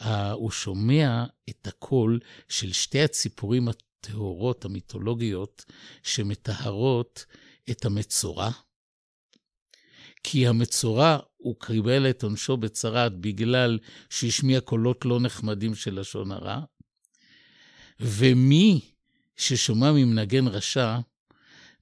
אה, 0.00 0.32
הוא 0.32 0.50
שומע 0.50 1.24
את 1.50 1.66
הקול 1.66 2.20
של 2.48 2.72
שתי 2.72 3.02
הציפורים 3.02 3.68
הטהורות, 3.68 4.64
המיתולוגיות, 4.64 5.64
שמטהרות 6.02 7.24
את 7.70 7.84
המצורע. 7.84 8.50
כי 10.24 10.46
המצורע, 10.46 11.18
הוא 11.40 11.56
קיבל 11.60 12.10
את 12.10 12.22
עונשו 12.22 12.56
בצרת 12.56 13.16
בגלל 13.16 13.78
שהשמיע 14.10 14.60
קולות 14.60 15.04
לא 15.04 15.20
נחמדים 15.20 15.74
של 15.74 16.00
לשון 16.00 16.32
הרע, 16.32 16.60
ומי 18.00 18.80
ששומע 19.36 19.92
ממנגן 19.92 20.46
רשע, 20.46 20.98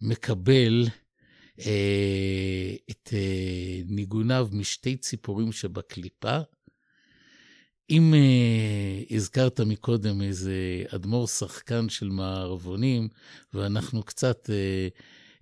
מקבל 0.01 0.87
אה, 1.61 2.75
את 2.91 3.11
אה, 3.13 3.81
ניגוניו 3.87 4.49
משתי 4.53 4.97
ציפורים 4.97 5.53
שבקליפה. 5.53 6.39
אם 7.91 8.15
אה, 8.15 9.17
הזכרת 9.17 9.61
מקודם 9.61 10.23
איזה 10.23 10.85
אדמו"ר 10.95 11.27
שחקן 11.27 11.89
של 11.89 12.09
מערבונים, 12.09 13.09
ואנחנו 13.55 14.03
קצת 14.03 14.51
אה, 14.51 14.89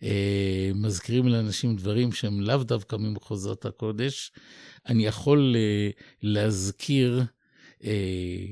אה, 0.02 0.70
מזכירים 0.74 1.28
לאנשים 1.28 1.76
דברים 1.76 2.12
שהם 2.12 2.40
לאו 2.40 2.56
דווקא 2.56 2.96
ממחוזות 2.96 3.64
הקודש, 3.64 4.32
אני 4.87 5.06
יכול 5.06 5.56
אה, 5.56 5.90
להזכיר 6.22 7.22
אה, 7.85 8.46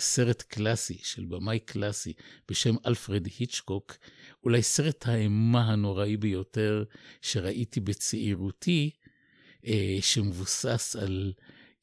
סרט 0.00 0.42
קלאסי 0.42 0.98
של 1.02 1.24
במאי 1.24 1.58
קלאסי 1.58 2.12
בשם 2.48 2.74
אלפרד 2.86 3.26
היצ'קוק, 3.38 3.96
אולי 4.44 4.62
סרט 4.62 5.06
האימה 5.06 5.72
הנוראי 5.72 6.16
ביותר 6.16 6.84
שראיתי 7.22 7.80
בצעירותי, 7.80 8.90
אה, 9.66 9.98
שמבוסס 10.00 10.96
על 10.96 11.32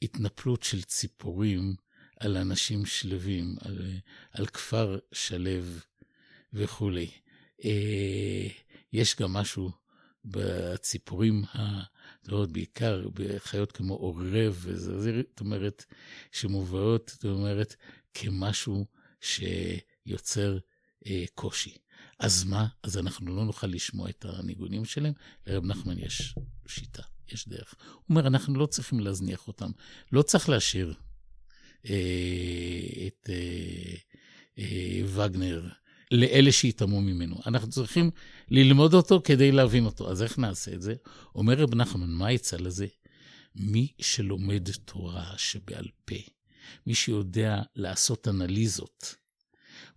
התנפלות 0.02 0.64
של 0.64 0.82
ציפורים 0.82 1.76
על 2.20 2.38
אנשים 2.38 2.86
שלווים, 2.86 3.56
על, 3.62 3.92
על 4.32 4.46
כפר 4.46 4.98
שלו 5.12 5.66
וכולי. 6.54 7.10
אה, 7.66 8.48
יש 8.94 9.16
גם 9.16 9.34
משהו 9.34 9.72
בציפורים, 10.26 11.44
זאת 12.24 12.52
בעיקר 12.52 13.08
בחיות 13.14 13.72
כמו 13.72 13.94
עורב, 13.94 14.66
זאת 14.74 15.40
אומרת, 15.40 15.86
שמובאות, 16.32 17.12
זאת 17.14 17.26
אומרת, 17.26 17.76
כמשהו 18.14 18.86
שיוצר 19.22 20.58
אה, 21.08 21.26
קושי. 21.36 21.78
אז 22.20 22.44
מה? 22.44 22.68
אז 22.84 22.98
אנחנו 22.98 23.36
לא 23.36 23.46
נוכל 23.46 23.68
לשמוע 23.68 24.10
את 24.10 24.26
הניגונים 24.26 24.86
שלהם. 24.86 25.14
לרב 25.48 25.66
נחמן 25.66 26.00
יש 26.00 26.36
שיטה, 26.68 27.04
יש 27.32 27.48
דרך. 27.48 27.76
הוא 27.94 28.04
אומר, 28.10 28.28
אנחנו 28.28 28.60
לא 28.60 28.66
צריכים 28.66 29.00
להזניח 29.00 29.48
אותם. 29.48 29.72
לא 30.12 30.22
צריך 30.22 30.50
להשאיר 30.50 30.94
אה, 31.86 33.08
את 33.08 33.30
אה, 33.30 33.96
אה, 34.60 35.02
וגנר 35.06 35.70
לאלה 36.12 36.52
שיטעמו 36.52 37.02
ממנו. 37.02 37.36
אנחנו 37.46 37.70
צריכים 37.70 38.12
ללמוד 38.50 38.94
אותו 38.94 39.22
כדי 39.24 39.52
להבין 39.52 39.86
אותו. 39.86 40.12
אז 40.12 40.24
איך 40.24 40.40
נעשה 40.40 40.74
את 40.74 40.82
זה? 40.82 40.94
אומר 41.36 41.54
רב 41.54 41.76
נחמן, 41.76 42.10
מה 42.10 42.32
יצא 42.32 42.58
לזה? 42.58 42.88
מי 43.56 43.88
שלומד 44.00 44.70
תורה 44.86 45.34
שבעל 45.38 45.88
פה, 46.06 46.16
מי 46.88 46.96
שיודע 46.96 47.62
לעשות 47.76 48.28
אנליזות, 48.28 49.16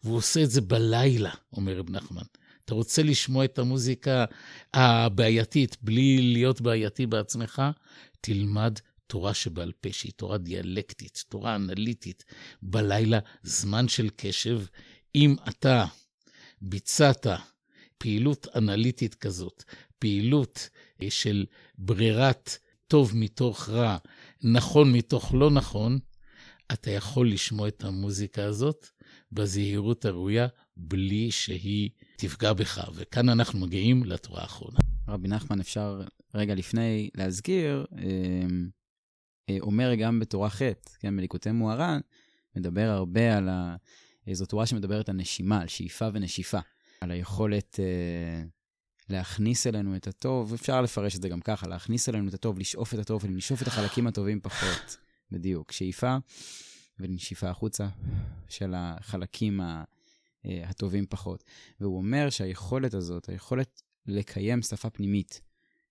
והוא 0.04 0.16
עושה 0.16 0.42
את 0.42 0.50
זה 0.50 0.60
בלילה, 0.60 1.30
אומר 1.52 1.78
רב 1.78 1.90
נחמן. 1.90 2.22
אתה 2.64 2.74
רוצה 2.74 3.02
לשמוע 3.02 3.44
את 3.44 3.58
המוזיקה 3.58 4.24
הבעייתית 4.74 5.76
בלי 5.82 6.32
להיות 6.32 6.60
בעייתי 6.60 7.06
בעצמך? 7.06 7.62
תלמד 8.20 8.78
תורה 9.06 9.34
שבעל 9.34 9.72
פה, 9.80 9.88
שהיא 9.92 10.12
תורה 10.16 10.38
דיאלקטית, 10.38 11.24
תורה 11.28 11.54
אנליטית, 11.54 12.24
בלילה, 12.62 13.18
זמן 13.42 13.88
של 13.88 14.08
קשב. 14.16 14.62
אם 15.14 15.36
אתה 15.48 15.84
ביצעת 16.60 17.26
פעילות 17.98 18.46
אנליטית 18.56 19.14
כזאת, 19.14 19.64
פעילות 19.98 20.68
אה, 21.02 21.10
של 21.10 21.46
ברירת 21.78 22.58
טוב 22.86 23.12
מתוך 23.14 23.68
רע, 23.68 23.96
נכון 24.42 24.92
מתוך 24.92 25.34
לא 25.34 25.50
נכון, 25.50 25.98
אתה 26.72 26.90
יכול 26.90 27.30
לשמוע 27.30 27.68
את 27.68 27.84
המוזיקה 27.84 28.44
הזאת 28.44 28.86
בזהירות 29.32 30.04
הראויה, 30.04 30.46
בלי 30.76 31.30
שהיא 31.30 31.90
תפגע 32.16 32.52
בך. 32.52 32.90
וכאן 32.94 33.28
אנחנו 33.28 33.58
מגיעים 33.58 34.04
לתורה 34.04 34.42
האחרונה. 34.42 34.78
רבי 35.08 35.28
נחמן, 35.28 35.60
אפשר 35.60 36.00
רגע 36.34 36.54
לפני 36.54 37.10
להזכיר, 37.14 37.86
אמ, 37.92 38.68
אה, 39.50 39.56
אומר 39.60 39.94
גם 39.94 40.20
בתורה 40.20 40.50
ח', 40.50 40.62
כן, 41.00 41.16
בליקוטי 41.16 41.50
מוהר"ן, 41.50 42.00
מדבר 42.56 42.88
הרבה 42.88 43.36
על 43.36 43.48
ה... 43.48 43.76
אה, 44.28 44.34
זו 44.34 44.46
תורה 44.46 44.66
שמדברת 44.66 45.08
על 45.08 45.16
נשימה, 45.16 45.60
על 45.60 45.68
שאיפה 45.68 46.08
ונשיפה, 46.12 46.58
על 47.00 47.10
היכולת 47.10 47.80
אה, 47.80 48.44
להכניס 49.08 49.66
אלינו 49.66 49.96
את 49.96 50.06
הטוב, 50.06 50.54
אפשר 50.54 50.82
לפרש 50.82 51.16
את 51.16 51.22
זה 51.22 51.28
גם 51.28 51.40
ככה, 51.40 51.68
להכניס 51.68 52.08
אלינו 52.08 52.28
את 52.28 52.34
הטוב, 52.34 52.58
לשאוף 52.58 52.94
את 52.94 52.98
הטוב 52.98 53.24
ולנשוף 53.24 53.62
את 53.62 53.66
החלקים 53.66 54.06
הטובים 54.06 54.40
פחות. 54.40 54.96
בדיוק, 55.32 55.72
שאיפה 55.72 56.16
ונשיפה 57.00 57.50
החוצה 57.50 57.88
של 58.48 58.74
החלקים 58.76 59.60
ה, 59.60 59.84
אה, 60.46 60.62
הטובים 60.68 61.06
פחות. 61.06 61.44
והוא 61.80 61.96
אומר 61.96 62.30
שהיכולת 62.30 62.94
הזאת, 62.94 63.28
היכולת 63.28 63.82
לקיים 64.06 64.62
שפה 64.62 64.90
פנימית 64.90 65.40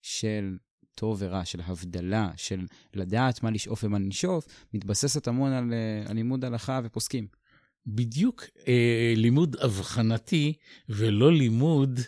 של 0.01 0.57
טוב 0.95 1.17
ורע, 1.19 1.45
של 1.45 1.61
הבדלה, 1.61 2.31
של 2.35 2.65
לדעת 2.93 3.43
מה 3.43 3.51
לשאוף 3.51 3.83
ומה 3.83 3.99
לנשוף, 3.99 4.47
מתבססת 4.73 5.27
המון 5.27 5.51
על, 5.51 5.73
על 6.07 6.15
לימוד 6.15 6.45
הלכה 6.45 6.79
ופוסקים. 6.83 7.38
בדיוק 7.87 8.43
אה, 8.67 9.13
לימוד 9.15 9.55
אבחנתי, 9.55 10.53
ולא 10.89 11.33
לימוד 11.33 11.99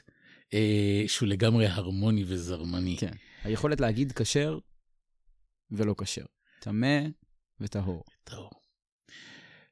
אה, 0.53 1.03
שהוא 1.07 1.29
לגמרי 1.29 1.67
הרמוני 1.67 2.23
וזרמני. 2.27 2.97
כן, 2.99 3.13
היכולת 3.43 3.81
להגיד 3.81 4.11
כשר 4.11 4.59
ולא 5.71 5.95
כשר, 5.97 6.25
טמא 6.59 6.99
וטהור. 7.59 8.03
טהור. 8.23 8.51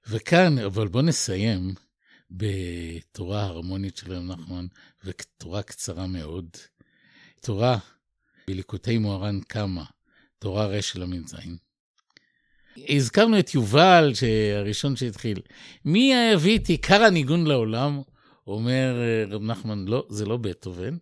וכאן, 0.08 0.58
אבל 0.58 0.88
בואו 0.88 1.04
נסיים 1.04 1.74
בתורה 2.32 3.44
הרמונית 3.44 3.98
של 3.98 4.14
רב 4.14 4.24
נחמן, 4.24 4.68
ותורה 5.04 5.64
קצרה 5.64 6.08
מאוד. 6.08 6.50
תורה 7.42 7.78
בליקוטי 8.48 8.98
מוהר"ן 8.98 9.40
קמה, 9.48 9.86
תורה 10.40 10.66
רש 10.66 10.96
ל"ז. 10.96 11.36
הזכרנו 12.90 13.40
את 13.40 13.54
יובל, 13.54 14.12
הראשון 14.58 14.96
שהתחיל. 14.96 15.42
מי 15.86 16.14
יביא 16.34 16.58
את 16.58 16.68
עיקר 16.68 17.04
הניגון 17.04 17.48
לעולם? 17.48 18.02
אומר 18.48 18.96
רב 19.30 19.42
נחמן, 19.42 19.86
לא, 19.88 20.06
זה 20.10 20.26
לא 20.26 20.38
בטהובן. 20.38 20.98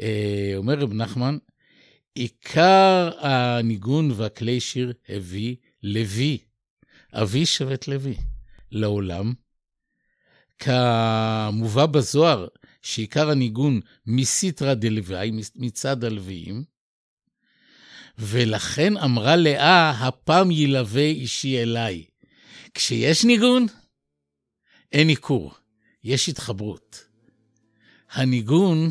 אה, 0.00 0.52
אומר 0.56 0.78
רב 0.78 0.92
נחמן, 0.92 1.38
עיקר 2.14 3.10
הניגון 3.18 4.10
והכלי 4.10 4.60
שיר 4.60 4.92
הביא 5.08 5.56
לוי, 5.82 6.38
אבי 7.12 7.46
שבט 7.46 7.88
לוי, 7.88 8.16
לעולם. 8.70 9.32
כמובא 10.58 11.86
בזוהר, 11.86 12.48
שעיקר 12.82 13.30
הניגון 13.30 13.80
מסיתרא 14.06 14.74
דלוואי, 14.74 15.30
מצד 15.56 16.04
הלוויים, 16.04 16.64
ולכן 18.18 18.96
אמרה 18.96 19.36
לאה, 19.36 19.90
הפעם 19.90 20.50
ילווה 20.50 21.02
אישי 21.02 21.62
אליי. 21.62 22.04
כשיש 22.74 23.24
ניגון, 23.24 23.66
אין 24.92 25.08
עיקור, 25.08 25.52
יש 26.04 26.28
התחברות. 26.28 27.04
הניגון, 28.12 28.90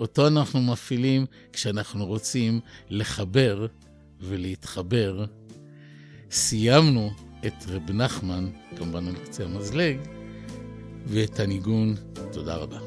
אותו 0.00 0.26
אנחנו 0.26 0.60
מפעילים 0.62 1.26
כשאנחנו 1.52 2.06
רוצים 2.06 2.60
לחבר 2.90 3.66
ולהתחבר. 4.20 5.24
סיימנו 6.30 7.10
את 7.46 7.54
רב 7.68 7.90
נחמן, 7.90 8.50
כמובן 8.76 9.08
על 9.08 9.16
קצה 9.24 9.44
המזלג, 9.44 9.98
ואת 11.06 11.40
הניגון. 11.40 11.94
תודה 12.32 12.56
רבה. 12.56 12.78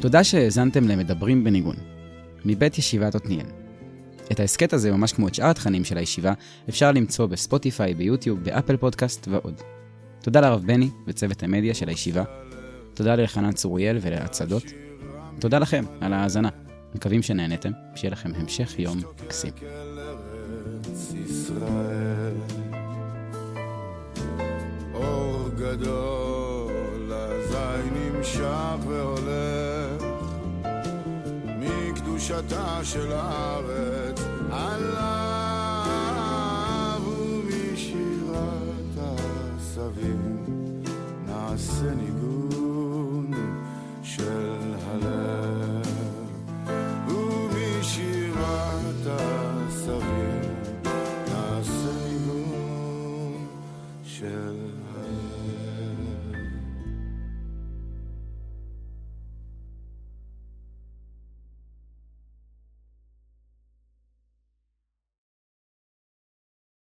תודה 0.00 0.24
שהאזנתם 0.24 0.88
למדברים 0.88 1.44
בניגון, 1.44 1.76
מבית 2.44 2.78
ישיבת 2.78 3.14
עתניאל. 3.14 3.46
את 4.32 4.40
ההסכת 4.40 4.72
הזה, 4.72 4.92
ממש 4.92 5.12
כמו 5.12 5.28
את 5.28 5.34
שאר 5.34 5.46
התכנים 5.46 5.84
של 5.84 5.98
הישיבה, 5.98 6.32
אפשר 6.68 6.92
למצוא 6.92 7.26
בספוטיפיי, 7.26 7.94
ביוטיוב, 7.94 8.44
באפל 8.44 8.76
פודקאסט 8.76 9.28
ועוד. 9.28 9.60
תודה 10.22 10.40
לרב 10.40 10.62
בני 10.66 10.90
וצוות 11.06 11.42
המדיה 11.42 11.74
של 11.74 11.88
הישיבה. 11.88 12.24
תודה 12.94 13.16
לאלחנן 13.16 13.52
צוריאל 13.52 13.98
ולהצדות. 14.00 14.62
תודה 15.38 15.58
לכם 15.58 15.84
על 16.00 16.12
ההאזנה. 16.12 16.48
מקווים 16.94 17.22
שנהנתם, 17.22 17.70
שיהיה 17.94 18.12
לכם 18.12 18.30
המשך 18.34 18.78
יום 18.78 18.98
מקסים. 19.24 19.52
אור 24.94 25.48
גדול, 25.56 27.12
אזי 27.12 27.90
נמשך 27.92 28.76
והולך 28.86 29.69
מקדושתה 32.20 32.80
של 32.84 33.12
הארץ 33.12 34.20
עליו 34.50 35.00
ומשירת 37.06 38.96
הסבים. 38.98 40.44
נעשה 41.26 41.94
ניגון 41.94 42.19